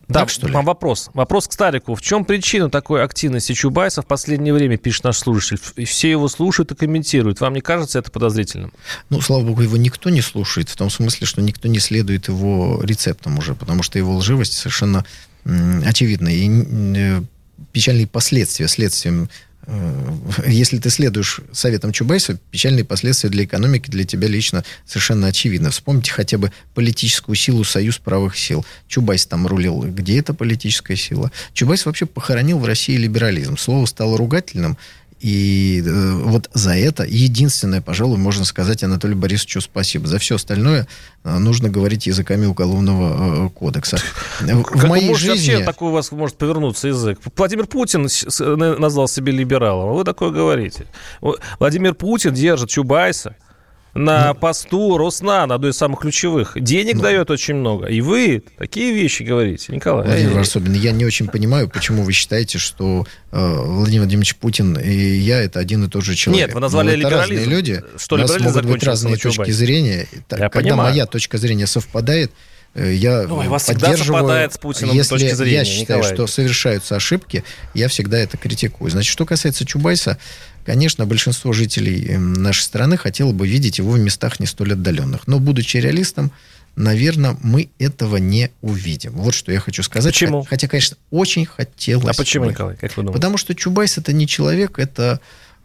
Да, 0.10 0.22
так, 0.22 0.30
что 0.32 0.48
ли? 0.48 0.54
вопрос. 0.54 1.12
Вопрос 1.14 1.48
к 1.48 1.54
Старикову. 1.54 1.94
В 1.94 2.02
чем 2.02 2.26
причина 2.26 2.70
такой 2.72 3.04
активности 3.04 3.54
Чубайса 3.54 4.02
в 4.02 4.08
последнее 4.08 4.54
время, 4.56 4.76
пишет 4.78 5.04
наш 5.04 5.18
слушатель? 5.18 5.60
Все 5.86 6.10
его 6.10 6.28
слушают 6.28 6.72
и 6.72 6.76
комментируют. 6.76 7.40
Вам 7.42 7.54
не 7.54 7.62
кажется 7.62 8.00
это 8.00 8.10
подозрительным? 8.10 8.74
Ну, 9.10 9.22
слава 9.22 9.44
богу, 9.44 9.62
его 9.62 9.78
никто 9.78 10.10
не 10.10 10.22
слушает, 10.22 10.70
в 10.70 10.76
том 10.76 10.90
смысле, 10.90 11.28
что 11.28 11.44
никто 11.44 11.68
не 11.68 11.78
следует 11.78 12.28
его 12.28 12.82
рецептам 12.84 13.38
уже, 13.38 13.54
потому 13.54 13.84
что 13.84 14.00
его 14.00 14.16
лживость 14.16 14.54
совершенно 14.54 15.06
очевидна. 15.86 16.30
И 16.30 16.50
э, 16.50 17.22
печальные 17.72 18.08
последствия, 18.08 18.68
следствием 18.68 19.30
если 20.46 20.80
ты 20.80 20.90
следуешь 20.90 21.42
советам 21.52 21.92
Чубайса, 21.92 22.40
печальные 22.52 22.86
последствия 22.86 23.30
для 23.30 23.44
экономики 23.44 23.90
для 23.90 24.04
тебя 24.04 24.28
лично 24.28 24.64
совершенно 24.86 25.28
очевидны. 25.28 25.70
Вспомните 25.70 26.12
хотя 26.12 26.38
бы 26.38 26.52
политическую 26.74 27.36
силу 27.36 27.64
Союз 27.64 27.98
правых 27.98 28.38
сил. 28.38 28.66
Чубайс 28.88 29.26
там 29.26 29.48
рулил. 29.48 29.82
Где 29.84 30.20
эта 30.20 30.34
политическая 30.34 30.96
сила? 30.96 31.32
Чубайс 31.54 31.86
вообще 31.86 32.06
похоронил 32.06 32.60
в 32.60 32.66
России 32.66 32.96
либерализм. 32.96 33.58
Слово 33.58 33.86
стало 33.86 34.18
ругательным, 34.18 34.78
и 35.20 35.84
э, 35.86 36.14
вот 36.24 36.50
за 36.54 36.76
это 36.76 37.04
единственное, 37.04 37.82
пожалуй, 37.82 38.18
можно 38.18 38.46
сказать 38.46 38.84
Анатолию 38.84 39.18
Борисовичу 39.18 39.60
спасибо. 39.60 40.08
За 40.08 40.18
все 40.18 40.36
остальное 40.36 40.88
э, 41.26 41.38
нужно 41.38 41.70
говорить 41.70 42.08
языками 42.08 42.46
уголовного 42.46 43.48
э, 43.48 43.50
кодекса. 43.50 43.98
В 44.40 44.64
как 44.64 44.88
моей 44.88 45.10
может, 45.10 45.22
жизни... 45.22 45.52
Вообще 45.52 45.66
такой 45.66 45.90
у 45.90 45.92
вас 45.92 46.12
может 46.14 46.38
повернуться 46.38 46.88
язык. 46.88 47.20
Владимир 47.36 47.68
Путин 47.68 48.08
назвал 48.80 49.10
себе 49.10 49.34
либералом, 49.34 49.90
а 49.90 49.94
вы 49.94 50.06
такое 50.06 50.30
говорите. 50.32 50.86
Владимир 51.60 51.96
Путин 51.96 52.34
держит 52.34 52.70
Чубайса, 52.70 53.36
на 53.94 54.34
посту 54.34 54.98
Роснана, 54.98 55.56
одной 55.56 55.72
из 55.72 55.78
самых 55.78 56.02
ключевых. 56.02 56.54
Денег 56.60 56.96
ну, 56.96 57.02
дает 57.02 57.32
очень 57.32 57.56
много. 57.56 57.88
И 57.88 58.02
вы 58.02 58.44
такие 58.58 58.94
вещи 58.94 59.24
говорите, 59.24 59.74
Николай. 59.74 60.06
Владимир 60.06 60.34
Варсобин, 60.34 60.74
я 60.74 60.92
не 60.92 61.06
очень 61.06 61.28
понимаю, 61.28 61.70
почему 61.70 62.04
вы 62.04 62.14
считаете, 62.14 62.58
что 62.58 63.06
э, 63.32 63.38
Владимир 63.38 64.02
Владимирович 64.02 64.36
Путин 64.36 64.78
и 64.78 64.92
я 64.92 65.42
это 65.42 65.60
один 65.60 65.86
и 65.86 65.90
тот 65.90 66.04
же 66.04 66.16
человек. 66.16 66.48
Нет, 66.48 66.54
вы 66.54 66.62
назвали 66.62 66.96
ну, 67.02 67.10
разные 67.10 67.46
люди. 67.46 67.84
Что 67.98 68.16
у 68.16 68.20
нас 68.20 68.40
могут 68.40 68.66
быть 68.66 68.84
разные 68.84 69.18
точки 69.18 69.52
зрения. 69.52 70.08
Я 70.12 70.38
Когда 70.38 70.50
понимаю. 70.50 70.92
моя 70.92 71.06
точка 71.06 71.38
зрения 71.38 71.68
совпадает, 71.68 72.32
я 72.76 73.24
ну, 73.24 73.50
вас 73.50 73.66
поддерживаю, 73.66 74.20
совпадает 74.20 74.54
с 74.54 74.58
Путиным 74.58 74.96
если 74.96 75.10
точки 75.10 75.34
зрения, 75.34 75.58
я 75.58 75.66
считаю, 75.66 76.00
Николай. 76.00 76.16
что 76.16 76.28
совершаются 76.28 76.96
ошибки, 76.96 77.44
я 77.74 77.88
всегда 77.88 78.18
это 78.18 78.38
критикую. 78.38 78.92
Значит, 78.92 79.12
что 79.12 79.26
касается 79.26 79.66
Чубайса, 79.66 80.18
Конечно, 80.70 81.08
большинство 81.08 81.52
жителей 81.52 82.06
эм, 82.10 82.34
нашей 82.34 82.62
страны 82.62 82.96
хотело 82.96 83.32
бы 83.32 83.48
видеть 83.48 83.80
его 83.80 83.92
в 83.94 84.00
местах 84.00 84.40
не 84.40 84.46
столь 84.46 84.74
отдаленных. 84.74 85.26
Но, 85.26 85.40
будучи 85.40 85.78
реалистом, 85.78 86.32
наверное, 86.76 87.36
мы 87.42 87.70
этого 87.80 88.18
не 88.18 88.52
увидим. 88.62 89.14
Вот 89.14 89.34
что 89.34 89.52
я 89.52 89.60
хочу 89.60 89.82
сказать. 89.82 90.14
Почему? 90.14 90.44
Хотя, 90.44 90.68
конечно, 90.68 90.96
очень 91.10 91.48
хотелось. 91.48 92.16
А 92.16 92.18
почему, 92.18 92.46
бы. 92.46 92.52
Николай, 92.52 92.76
как 92.76 92.96
вы 92.96 93.04
думаете? 93.04 93.14
Потому 93.14 93.38
что 93.38 93.56
Чубайс 93.56 93.98
это 93.98 94.14
не 94.14 94.28
человек, 94.28 94.78
это 94.78 95.20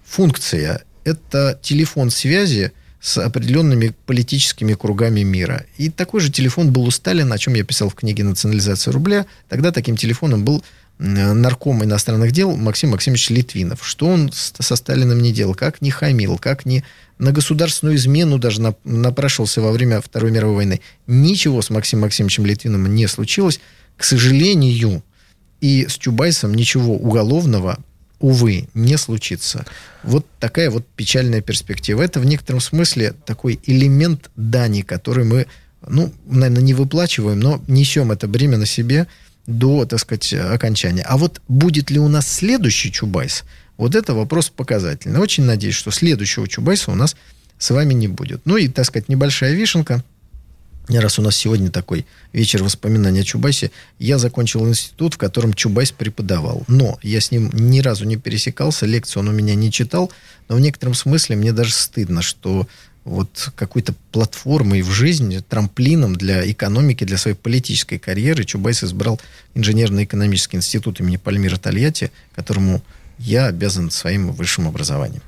функция, 0.07 0.83
это 1.05 1.59
телефон 1.61 2.09
связи 2.09 2.73
с 3.05 3.19
определенными 3.19 3.93
политическими 4.07 4.73
кругами 4.73 5.21
мира. 5.21 5.67
И 5.77 5.91
такой 5.91 6.23
же 6.23 6.33
телефон 6.33 6.73
был 6.73 6.85
у 6.85 6.91
Сталина, 6.91 7.35
о 7.35 7.39
чем 7.39 7.53
я 7.53 7.63
писал 7.63 7.91
в 7.91 7.95
книге 7.95 8.25
«Национализация 8.25 8.93
рубля». 8.93 9.27
Тогда 9.51 9.73
таким 9.73 9.99
телефоном 9.99 10.43
был 10.43 10.65
нарком 10.97 11.85
иностранных 11.85 12.33
дел 12.33 12.57
Максим 12.57 12.93
Максимович 12.93 13.29
Литвинов. 13.29 13.87
Что 13.87 14.07
он 14.07 14.31
со 14.33 14.75
Сталиным 14.75 15.21
не 15.21 15.35
делал, 15.35 15.55
как 15.55 15.83
не 15.83 15.91
хамил, 15.91 16.39
как 16.39 16.65
не 16.65 16.83
на 17.19 17.31
государственную 17.31 17.97
измену 17.97 18.39
даже 18.39 18.75
напрашивался 18.85 19.61
во 19.61 19.71
время 19.71 20.01
Второй 20.01 20.31
мировой 20.31 20.57
войны. 20.57 20.81
Ничего 21.07 21.61
с 21.61 21.69
Максимом 21.69 22.05
Максимовичем 22.05 22.47
Литвиновым 22.47 22.95
не 22.95 23.07
случилось. 23.07 23.61
К 23.99 24.05
сожалению, 24.05 25.03
и 25.61 25.87
с 25.87 25.99
Чубайсом 25.99 26.55
ничего 26.55 26.95
уголовного, 26.95 27.81
увы, 28.25 28.69
не 28.75 28.97
случится. 28.97 29.67
Вот 30.03 30.27
такая 30.41 30.71
вот 30.71 30.87
печальная 30.97 31.41
перспектива. 31.41 32.03
Это 32.03 32.21
в 32.21 32.27
некотором 32.27 32.61
смысле 32.61 33.15
такой 33.27 33.61
элемент 33.65 34.31
дани, 34.37 34.83
который 34.83 35.25
мы, 35.25 35.47
ну, 35.87 36.13
наверное, 36.27 36.63
не 36.63 36.75
выплачиваем, 36.75 37.41
но 37.41 37.63
несем 37.67 38.13
это 38.13 38.27
бремя 38.27 38.57
на 38.57 38.67
себе– 38.67 39.07
до, 39.47 39.85
так 39.85 40.01
сказать, 40.01 40.33
окончания. 40.33 41.03
А 41.03 41.17
вот 41.17 41.41
будет 41.49 41.91
ли 41.91 41.99
у 41.99 42.09
нас 42.09 42.31
следующий 42.31 42.91
Чубайс, 42.91 43.45
вот 43.77 43.95
это 43.95 44.15
вопрос 44.15 44.49
показательный. 44.49 45.21
Очень 45.21 45.45
надеюсь, 45.45 45.75
что 45.75 45.91
следующего 45.91 46.49
Чубайса 46.49 46.91
у 46.91 46.95
нас 46.95 47.17
с 47.59 47.71
вами 47.71 47.95
не 47.95 48.09
будет. 48.09 48.43
Ну 48.45 48.57
и, 48.57 48.69
так 48.69 48.87
сказать, 48.87 49.09
небольшая 49.09 49.55
вишенка. 49.55 50.03
Раз 50.89 51.19
у 51.19 51.23
нас 51.23 51.35
сегодня 51.35 51.71
такой 51.71 52.05
вечер 52.33 52.63
воспоминаний 52.63 53.21
о 53.21 53.25
Чубайсе, 53.25 53.71
я 53.99 54.19
закончил 54.19 54.69
институт, 54.69 55.15
в 55.15 55.19
котором 55.19 55.55
Чубайс 55.55 55.93
преподавал. 55.93 56.65
Но 56.69 56.99
я 57.03 57.21
с 57.21 57.31
ним 57.31 57.51
ни 57.55 57.81
разу 57.81 58.05
не 58.05 58.17
пересекался, 58.17 58.85
лекцию 58.85 59.23
он 59.23 59.31
у 59.31 59.33
меня 59.33 59.55
не 59.55 59.73
читал, 59.73 60.13
но 60.49 60.57
в 60.57 60.61
некотором 60.61 60.95
смысле 60.95 61.37
мне 61.37 61.53
даже 61.53 61.73
стыдно, 61.73 62.21
что 62.21 62.69
вот 63.05 63.51
какой-то 63.57 63.95
платформой 64.13 64.83
в 64.83 64.91
жизни, 64.91 65.43
трамплином 65.47 66.17
для 66.17 66.51
экономики, 66.51 67.05
для 67.05 67.19
своей 67.19 67.37
политической 67.37 67.99
карьеры 67.99 68.45
Чубайс 68.45 68.85
избрал 68.85 69.21
инженерно-экономический 69.55 70.59
институт 70.59 71.01
имени 71.01 71.17
Пальмира 71.17 71.57
Тольятти, 71.57 72.11
которому 72.35 72.83
я 73.19 73.47
обязан 73.47 73.91
своим 73.91 74.33
высшим 74.33 74.69
образованием. 74.69 75.23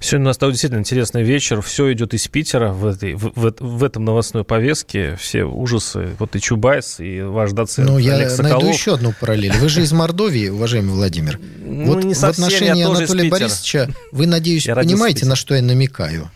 Сегодня 0.00 0.26
у 0.26 0.28
нас 0.28 0.38
действительно 0.38 0.80
интересный 0.80 1.22
вечер. 1.22 1.62
Все 1.62 1.92
идет 1.92 2.14
из 2.14 2.26
Питера 2.28 2.70
в, 2.72 2.86
этой, 2.86 3.14
в, 3.14 3.32
в, 3.34 3.54
в 3.60 3.84
этом 3.84 4.04
новостной 4.04 4.44
повестке. 4.44 5.16
Все 5.20 5.44
ужасы. 5.44 6.10
Вот 6.18 6.36
и 6.36 6.40
Чубайс, 6.40 7.00
и 7.00 7.22
ваш 7.22 7.52
доцент 7.52 7.88
Ну, 7.88 7.98
я 7.98 8.28
Соколов. 8.28 8.52
найду 8.52 8.68
еще 8.72 8.94
одну 8.94 9.14
параллель. 9.18 9.52
Вы 9.52 9.68
же 9.68 9.82
из 9.82 9.92
Мордовии, 9.92 10.48
уважаемый 10.48 10.90
Владимир. 10.90 11.38
Ну, 11.64 11.86
вот 11.86 12.04
не 12.04 12.14
совсем, 12.14 12.44
в 12.44 12.46
отношении 12.48 12.84
Анатолия 12.84 13.30
Борисовича 13.30 13.88
вы, 14.12 14.26
надеюсь, 14.26 14.66
я 14.66 14.74
понимаете, 14.74 15.26
на 15.26 15.36
что 15.36 15.54
я 15.54 15.62
намекаю? 15.62 16.30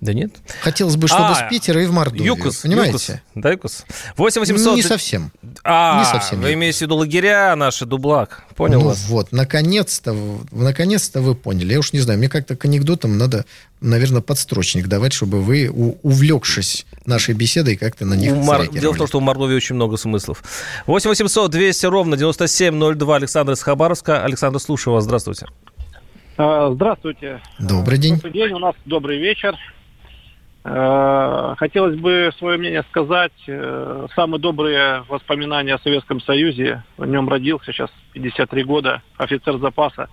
Да 0.00 0.12
нет. 0.12 0.32
Хотелось 0.60 0.96
бы, 0.96 1.08
чтобы 1.08 1.28
а, 1.28 1.34
с 1.34 1.48
Питера 1.48 1.82
и 1.82 1.86
в 1.86 1.92
Мордовию. 1.92 2.26
Юкус, 2.26 2.58
понимаете? 2.58 2.92
Юкус, 2.92 3.10
да, 3.34 3.50
Юкус. 3.52 3.84
8 4.16 4.40
800... 4.40 4.76
Не 4.76 4.82
совсем. 4.82 5.32
А, 5.62 6.00
не 6.00 6.04
совсем. 6.04 6.40
Вы 6.42 6.52
имеете 6.54 6.78
в 6.78 6.80
виду 6.82 6.96
лагеря 6.96 7.56
наши, 7.56 7.86
Дублак. 7.86 8.44
Понял 8.54 8.80
ну, 8.80 8.88
вас. 8.88 9.06
вот, 9.08 9.32
наконец-то, 9.32 10.14
наконец-то 10.52 11.22
вы 11.22 11.34
поняли. 11.34 11.72
Я 11.72 11.78
уж 11.78 11.92
не 11.92 12.00
знаю, 12.00 12.18
мне 12.18 12.28
как-то 12.28 12.54
к 12.54 12.66
анекдотам 12.66 13.16
надо, 13.16 13.46
наверное, 13.80 14.20
подстрочник 14.20 14.88
давать, 14.88 15.14
чтобы 15.14 15.40
вы, 15.40 15.70
увлекшись 15.70 16.84
нашей 17.06 17.34
беседой, 17.34 17.76
как-то 17.76 18.04
на 18.04 18.14
них 18.14 18.34
Мар... 18.34 18.68
Дело 18.68 18.92
в 18.92 18.98
том, 18.98 19.06
что 19.06 19.18
у 19.18 19.20
Мордовии 19.22 19.56
очень 19.56 19.74
много 19.74 19.96
смыслов. 19.96 20.42
8 20.86 21.08
800 21.08 21.50
200 21.50 21.86
ровно 21.86 22.16
9702 22.16 23.16
Александр 23.16 23.52
из 23.52 23.62
Хабаровска. 23.62 24.22
Александр, 24.22 24.60
слушаю 24.60 24.94
вас. 24.94 25.04
Здравствуйте. 25.04 25.46
А, 26.36 26.72
здравствуйте. 26.72 27.40
Добрый 27.58 27.98
день. 27.98 28.16
Добрый 28.16 28.32
день, 28.32 28.52
у 28.52 28.58
нас 28.58 28.74
добрый 28.84 29.18
вечер. 29.18 29.56
Э, 30.64 31.54
хотелось 31.58 31.96
бы 31.96 32.30
свое 32.38 32.56
мнение 32.56 32.82
сказать. 32.84 33.32
Э, 33.46 34.06
самые 34.14 34.40
добрые 34.40 35.04
воспоминания 35.08 35.74
о 35.74 35.78
Советском 35.78 36.20
Союзе. 36.22 36.82
В 36.96 37.04
нем 37.04 37.28
родился 37.28 37.70
сейчас 37.72 37.90
53 38.14 38.64
года, 38.64 39.02
офицер 39.18 39.58
запаса. 39.58 40.08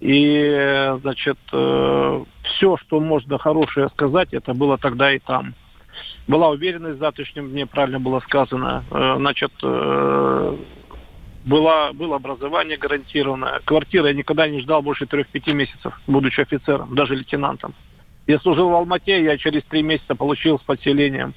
И, 0.00 0.92
значит, 1.02 1.38
э, 1.52 2.24
все, 2.42 2.76
что 2.78 2.98
можно 2.98 3.38
хорошее 3.38 3.88
сказать, 3.90 4.34
это 4.34 4.54
было 4.54 4.76
тогда 4.76 5.12
и 5.12 5.20
там. 5.20 5.54
Была 6.26 6.48
уверенность 6.48 6.96
в 6.96 7.00
завтрашнем 7.00 7.50
дне, 7.50 7.66
правильно 7.66 8.00
было 8.00 8.18
сказано. 8.20 8.82
Значит, 8.90 9.52
была, 11.44 11.92
было 11.92 12.16
образование 12.16 12.76
гарантированное. 12.76 13.60
Квартира 13.64 14.08
я 14.08 14.14
никогда 14.14 14.48
не 14.48 14.60
ждал 14.60 14.82
больше 14.82 15.06
трех-пяти 15.06 15.52
месяцев, 15.52 15.94
будучи 16.08 16.40
офицером, 16.40 16.96
даже 16.96 17.14
лейтенантом. 17.14 17.74
Я 18.26 18.38
служил 18.38 18.70
в 18.70 18.74
Алмате, 18.74 19.22
я 19.22 19.36
через 19.36 19.62
три 19.64 19.82
месяца 19.82 20.14
получил 20.14 20.58
с 20.58 20.62
подселением. 20.62 21.34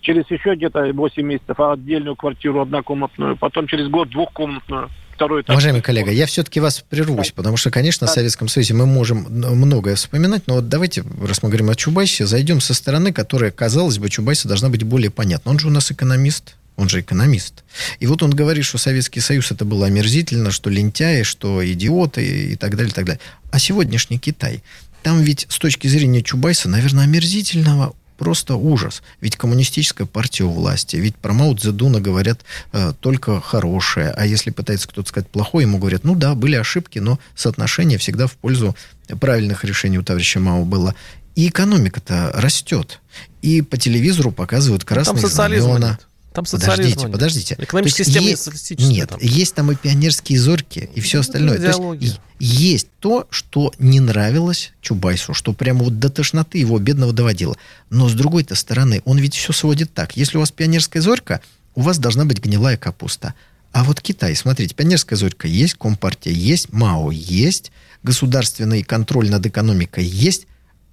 Через 0.00 0.30
еще 0.30 0.54
где-то 0.54 0.92
8 0.92 1.22
месяцев 1.22 1.60
отдельную 1.60 2.16
квартиру 2.16 2.62
однокомнатную, 2.62 3.36
потом 3.36 3.66
через 3.66 3.88
год 3.88 4.08
двухкомнатную. 4.08 4.88
Второй 5.14 5.42
этаж. 5.42 5.52
Уважаемый 5.52 5.82
коллега, 5.82 6.10
я 6.10 6.24
все-таки 6.24 6.60
вас 6.60 6.82
прервусь, 6.88 7.28
да. 7.28 7.34
потому 7.36 7.58
что, 7.58 7.70
конечно, 7.70 8.06
да. 8.06 8.10
в 8.10 8.14
Советском 8.14 8.48
Союзе 8.48 8.72
мы 8.72 8.86
можем 8.86 9.26
многое 9.28 9.94
вспоминать, 9.94 10.44
но 10.46 10.54
вот 10.54 10.70
давайте, 10.70 11.04
раз 11.22 11.42
мы 11.42 11.50
говорим 11.50 11.68
о 11.68 11.74
Чубайсе, 11.74 12.24
зайдем 12.24 12.62
со 12.62 12.72
стороны, 12.72 13.12
которая, 13.12 13.50
казалось 13.50 13.98
бы, 13.98 14.08
Чубайса 14.08 14.48
должна 14.48 14.70
быть 14.70 14.82
более 14.82 15.10
понятна. 15.10 15.50
Он 15.50 15.58
же 15.58 15.66
у 15.66 15.70
нас 15.70 15.92
экономист, 15.92 16.56
он 16.76 16.88
же 16.88 17.00
экономист. 17.00 17.64
И 17.98 18.06
вот 18.06 18.22
он 18.22 18.30
говорит, 18.30 18.64
что 18.64 18.78
Советский 18.78 19.20
Союз 19.20 19.52
это 19.52 19.66
было 19.66 19.84
омерзительно, 19.88 20.50
что 20.50 20.70
лентяи, 20.70 21.22
что 21.22 21.70
идиоты 21.70 22.52
и 22.52 22.56
так 22.56 22.76
далее, 22.76 22.90
и 22.90 22.94
так 22.94 23.04
далее. 23.04 23.20
А 23.52 23.58
сегодняшний 23.58 24.18
Китай, 24.18 24.62
там 25.02 25.20
ведь 25.22 25.46
с 25.48 25.58
точки 25.58 25.88
зрения 25.88 26.22
Чубайса, 26.22 26.68
наверное, 26.68 27.04
омерзительного 27.04 27.94
просто 28.20 28.54
ужас. 28.54 29.02
Ведь 29.22 29.36
коммунистическая 29.36 30.04
партия 30.04 30.44
у 30.44 30.50
власти. 30.50 30.96
Ведь 30.96 31.16
про 31.16 31.32
Мао 31.32 31.54
Цзэдуна 31.54 32.00
говорят 32.00 32.40
э, 32.72 32.92
только 33.00 33.40
хорошее. 33.40 34.10
А 34.10 34.26
если 34.26 34.50
пытается 34.50 34.88
кто-то 34.88 35.08
сказать 35.08 35.26
плохое, 35.28 35.66
ему 35.66 35.78
говорят, 35.78 36.04
ну 36.04 36.14
да, 36.14 36.34
были 36.34 36.56
ошибки, 36.56 36.98
но 36.98 37.18
соотношение 37.34 37.96
всегда 37.96 38.26
в 38.26 38.32
пользу 38.32 38.76
правильных 39.20 39.64
решений 39.64 39.98
у 39.98 40.02
товарища 40.02 40.38
Мао 40.38 40.64
было. 40.66 40.94
И 41.34 41.48
экономика-то 41.48 42.32
растет. 42.34 43.00
И 43.40 43.62
по 43.62 43.78
телевизору 43.78 44.32
показывают 44.32 44.84
красные 44.84 45.22
Там 45.22 45.30
знамена. 45.30 45.90
Нет. 45.92 46.06
Там 46.32 46.44
подождите, 46.44 47.00
нет. 47.02 47.12
подождите. 47.12 47.56
Экономическая 47.58 48.04
система 48.04 48.28
есть, 48.28 48.78
Нет, 48.78 49.08
там. 49.08 49.18
есть 49.20 49.54
там 49.54 49.72
и 49.72 49.74
пионерские 49.74 50.38
зорьки, 50.38 50.88
и 50.94 51.00
все 51.00 51.18
ну, 51.18 51.20
остальное. 51.22 51.58
То 51.58 51.94
есть, 51.94 52.20
есть 52.38 52.88
то, 53.00 53.26
что 53.30 53.72
не 53.78 53.98
нравилось 53.98 54.72
Чубайсу, 54.80 55.34
что 55.34 55.52
прямо 55.52 55.82
вот 55.82 55.98
до 55.98 56.08
тошноты 56.08 56.58
его 56.58 56.78
бедного 56.78 57.12
доводило. 57.12 57.56
Но 57.90 58.08
с 58.08 58.12
другой-то 58.14 58.54
стороны, 58.54 59.02
он 59.04 59.18
ведь 59.18 59.34
все 59.34 59.52
сводит 59.52 59.92
так. 59.92 60.16
Если 60.16 60.36
у 60.36 60.40
вас 60.40 60.52
пионерская 60.52 61.02
зорька, 61.02 61.40
у 61.74 61.82
вас 61.82 61.98
должна 61.98 62.24
быть 62.24 62.40
гнилая 62.40 62.76
капуста. 62.76 63.34
А 63.72 63.82
вот 63.82 64.00
Китай, 64.00 64.34
смотрите, 64.36 64.74
пионерская 64.74 65.16
зорька 65.16 65.48
есть, 65.48 65.74
Компартия 65.74 66.32
есть, 66.32 66.72
МАО 66.72 67.10
есть, 67.10 67.72
государственный 68.02 68.82
контроль 68.82 69.30
над 69.30 69.44
экономикой 69.46 70.04
есть, 70.04 70.46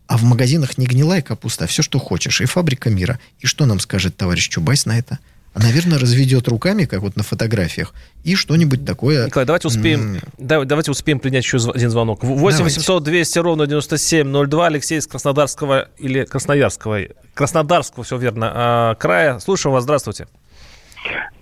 а 0.07 0.17
в 0.17 0.23
магазинах 0.23 0.77
не 0.77 0.85
гнилая 0.85 1.21
капуста, 1.21 1.65
а 1.65 1.67
все, 1.67 1.81
что 1.81 1.99
хочешь, 1.99 2.41
и 2.41 2.45
фабрика 2.45 2.89
мира. 2.89 3.19
И 3.39 3.47
что 3.47 3.65
нам 3.65 3.79
скажет 3.79 4.15
товарищ 4.15 4.47
Чубайс 4.49 4.85
на 4.85 4.97
это? 4.97 5.19
А, 5.53 5.59
наверное, 5.59 5.97
разведет 5.97 6.47
руками, 6.47 6.85
как 6.85 6.99
вот 6.99 7.15
на 7.15 7.23
фотографиях, 7.23 7.93
и 8.23 8.35
что-нибудь 8.35 8.85
такое... 8.85 9.25
Николай, 9.25 9.45
давайте 9.45 9.67
успеем, 9.67 10.17
да, 10.37 10.63
давайте 10.65 10.91
успеем 10.91 11.19
принять 11.19 11.43
еще 11.43 11.57
один 11.71 11.89
звонок. 11.89 12.23
8 12.23 12.63
800 12.63 13.03
200 13.03 13.39
ровно 13.39 13.65
9702. 13.65 14.67
Алексей 14.67 14.99
из 14.99 15.07
Краснодарского 15.07 15.89
или 15.97 16.25
Красноярского, 16.25 16.99
Краснодарского, 17.33 18.03
все 18.03 18.17
верно, 18.17 18.51
а, 18.53 18.95
края. 18.95 19.39
Слушаем 19.39 19.73
вас, 19.73 19.83
здравствуйте. 19.83 20.27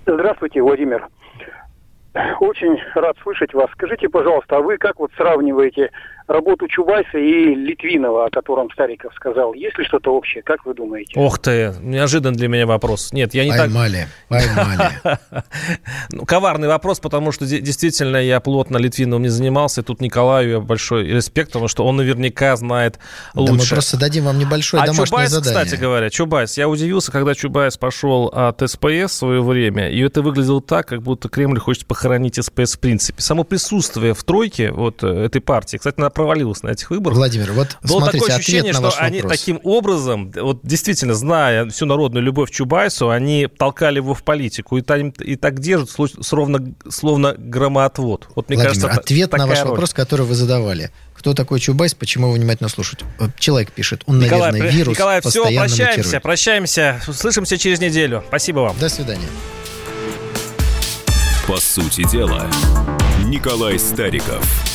Здравствуйте, 0.06 0.62
Владимир. 0.62 1.08
Очень 2.40 2.78
рад 2.94 3.18
слышать 3.22 3.54
вас. 3.54 3.70
Скажите, 3.74 4.08
пожалуйста, 4.08 4.58
а 4.58 4.62
вы 4.62 4.78
как 4.78 5.00
вот 5.00 5.12
сравниваете 5.18 5.90
работу 6.28 6.68
Чубайса 6.68 7.18
и 7.18 7.56
Литвинова, 7.56 8.26
о 8.26 8.30
котором 8.30 8.70
Стариков 8.72 9.14
сказал? 9.16 9.54
Есть 9.54 9.78
ли 9.78 9.86
что-то 9.86 10.14
общее? 10.14 10.44
Как 10.44 10.66
вы 10.66 10.74
думаете? 10.74 11.14
Ох 11.16 11.40
ты, 11.40 11.74
неожиданный 11.82 12.38
для 12.38 12.48
меня 12.48 12.66
вопрос. 12.66 13.14
Нет, 13.14 13.34
я 13.34 13.46
не 13.46 13.52
поймали, 13.52 14.08
так... 14.30 14.44
Поймали, 14.56 14.92
ну, 16.12 16.26
Коварный 16.26 16.68
вопрос, 16.68 17.00
потому 17.00 17.32
что 17.32 17.46
действительно 17.46 18.18
я 18.18 18.40
плотно 18.40 18.78
Литвиновым 18.78 19.24
не 19.24 19.30
занимался. 19.30 19.82
И 19.82 19.84
тут 19.84 20.02
Николаю 20.02 20.62
большой 20.62 21.06
респект, 21.06 21.50
потому 21.50 21.68
что 21.68 21.86
он 21.86 21.98
наверняка 21.98 22.56
знает 22.56 23.00
лучше. 23.34 23.54
Да 23.54 23.64
мы 23.64 23.70
просто 23.70 24.00
дадим 24.00 24.26
вам 24.26 24.40
небольшое 24.40 24.84
а 24.84 24.86
домашнее 24.86 25.08
Чубайс, 25.08 25.30
задание. 25.32 25.64
кстати 25.64 25.80
говоря, 25.80 26.10
Чубайс, 26.10 26.58
я 26.58 26.68
удивился, 26.68 27.12
когда 27.12 27.36
Чубайс 27.36 27.78
пошел 27.78 28.28
от 28.28 28.62
СПС 28.68 28.86
в 28.86 29.08
свое 29.10 29.42
время, 29.42 29.90
и 29.90 30.00
это 30.02 30.22
выглядело 30.22 30.62
так, 30.62 30.88
как 30.88 31.02
будто 31.02 31.30
Кремль 31.30 31.60
хочет 31.60 31.86
похоронить 31.86 32.44
СПС 32.44 32.76
в 32.76 32.80
принципе. 32.80 33.22
Само 33.22 33.44
присутствие 33.44 34.14
в 34.14 34.24
тройке 34.24 34.72
вот 34.72 35.04
э, 35.04 35.08
этой 35.08 35.42
партии, 35.42 35.78
кстати, 35.78 36.00
провалилась 36.16 36.64
на 36.64 36.70
этих 36.70 36.90
выборах. 36.90 37.18
Владимир, 37.18 37.52
вот 37.52 37.78
Было 37.84 38.00
смотрите, 38.00 38.26
такое 38.26 38.36
ощущение, 38.38 38.72
ответ 38.72 38.74
на 38.82 38.90
что 38.90 38.98
ваш 39.00 39.08
они 39.08 39.22
вопрос. 39.22 39.40
таким 39.40 39.60
образом, 39.64 40.32
вот 40.36 40.60
действительно, 40.64 41.14
зная 41.14 41.70
всю 41.70 41.86
народную 41.86 42.24
любовь 42.24 42.50
к 42.50 42.54
Чубайсу, 42.54 43.10
они 43.12 43.48
толкали 43.48 43.98
его 43.98 44.16
в 44.16 44.24
политику 44.24 44.78
и, 44.78 44.82
там, 44.82 45.10
и 45.10 45.36
так 45.36 45.60
держат, 45.60 45.92
словно, 45.92 46.74
словно 46.90 47.36
громоотвод. 47.38 48.30
Вот, 48.36 48.50
мне 48.50 48.58
Владимир, 48.58 48.82
кажется, 48.82 49.00
ответ 49.00 49.32
на 49.34 49.46
ваш 49.46 49.60
роль. 49.60 49.70
вопрос, 49.72 49.94
который 49.94 50.26
вы 50.26 50.34
задавали. 50.34 50.90
Кто 51.14 51.34
такой 51.34 51.60
Чубайс, 51.60 51.94
почему 51.94 52.28
его 52.28 52.36
внимательно 52.36 52.70
слушать? 52.70 53.00
Человек 53.38 53.72
пишет, 53.72 54.04
он, 54.06 54.20
Николай, 54.20 54.52
наверное, 54.52 54.72
вирус 54.74 54.96
Николай, 54.96 55.22
все, 55.22 55.44
прощаемся, 55.44 55.94
мутирует. 55.98 56.24
прощаемся. 56.24 57.02
Слышимся 57.14 57.58
через 57.58 57.80
неделю. 57.80 58.24
Спасибо 58.28 58.60
вам. 58.60 58.78
До 58.80 58.90
свидания. 58.90 59.28
По 61.48 61.58
сути 61.58 62.10
дела, 62.10 62.48
Николай 63.26 63.78
Стариков. 63.78 64.75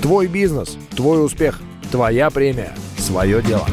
Твой 0.00 0.28
бизнес, 0.28 0.78
твой 0.96 1.22
успех, 1.22 1.60
твоя 1.90 2.30
премия, 2.30 2.74
свое 2.96 3.42
дело. 3.42 3.66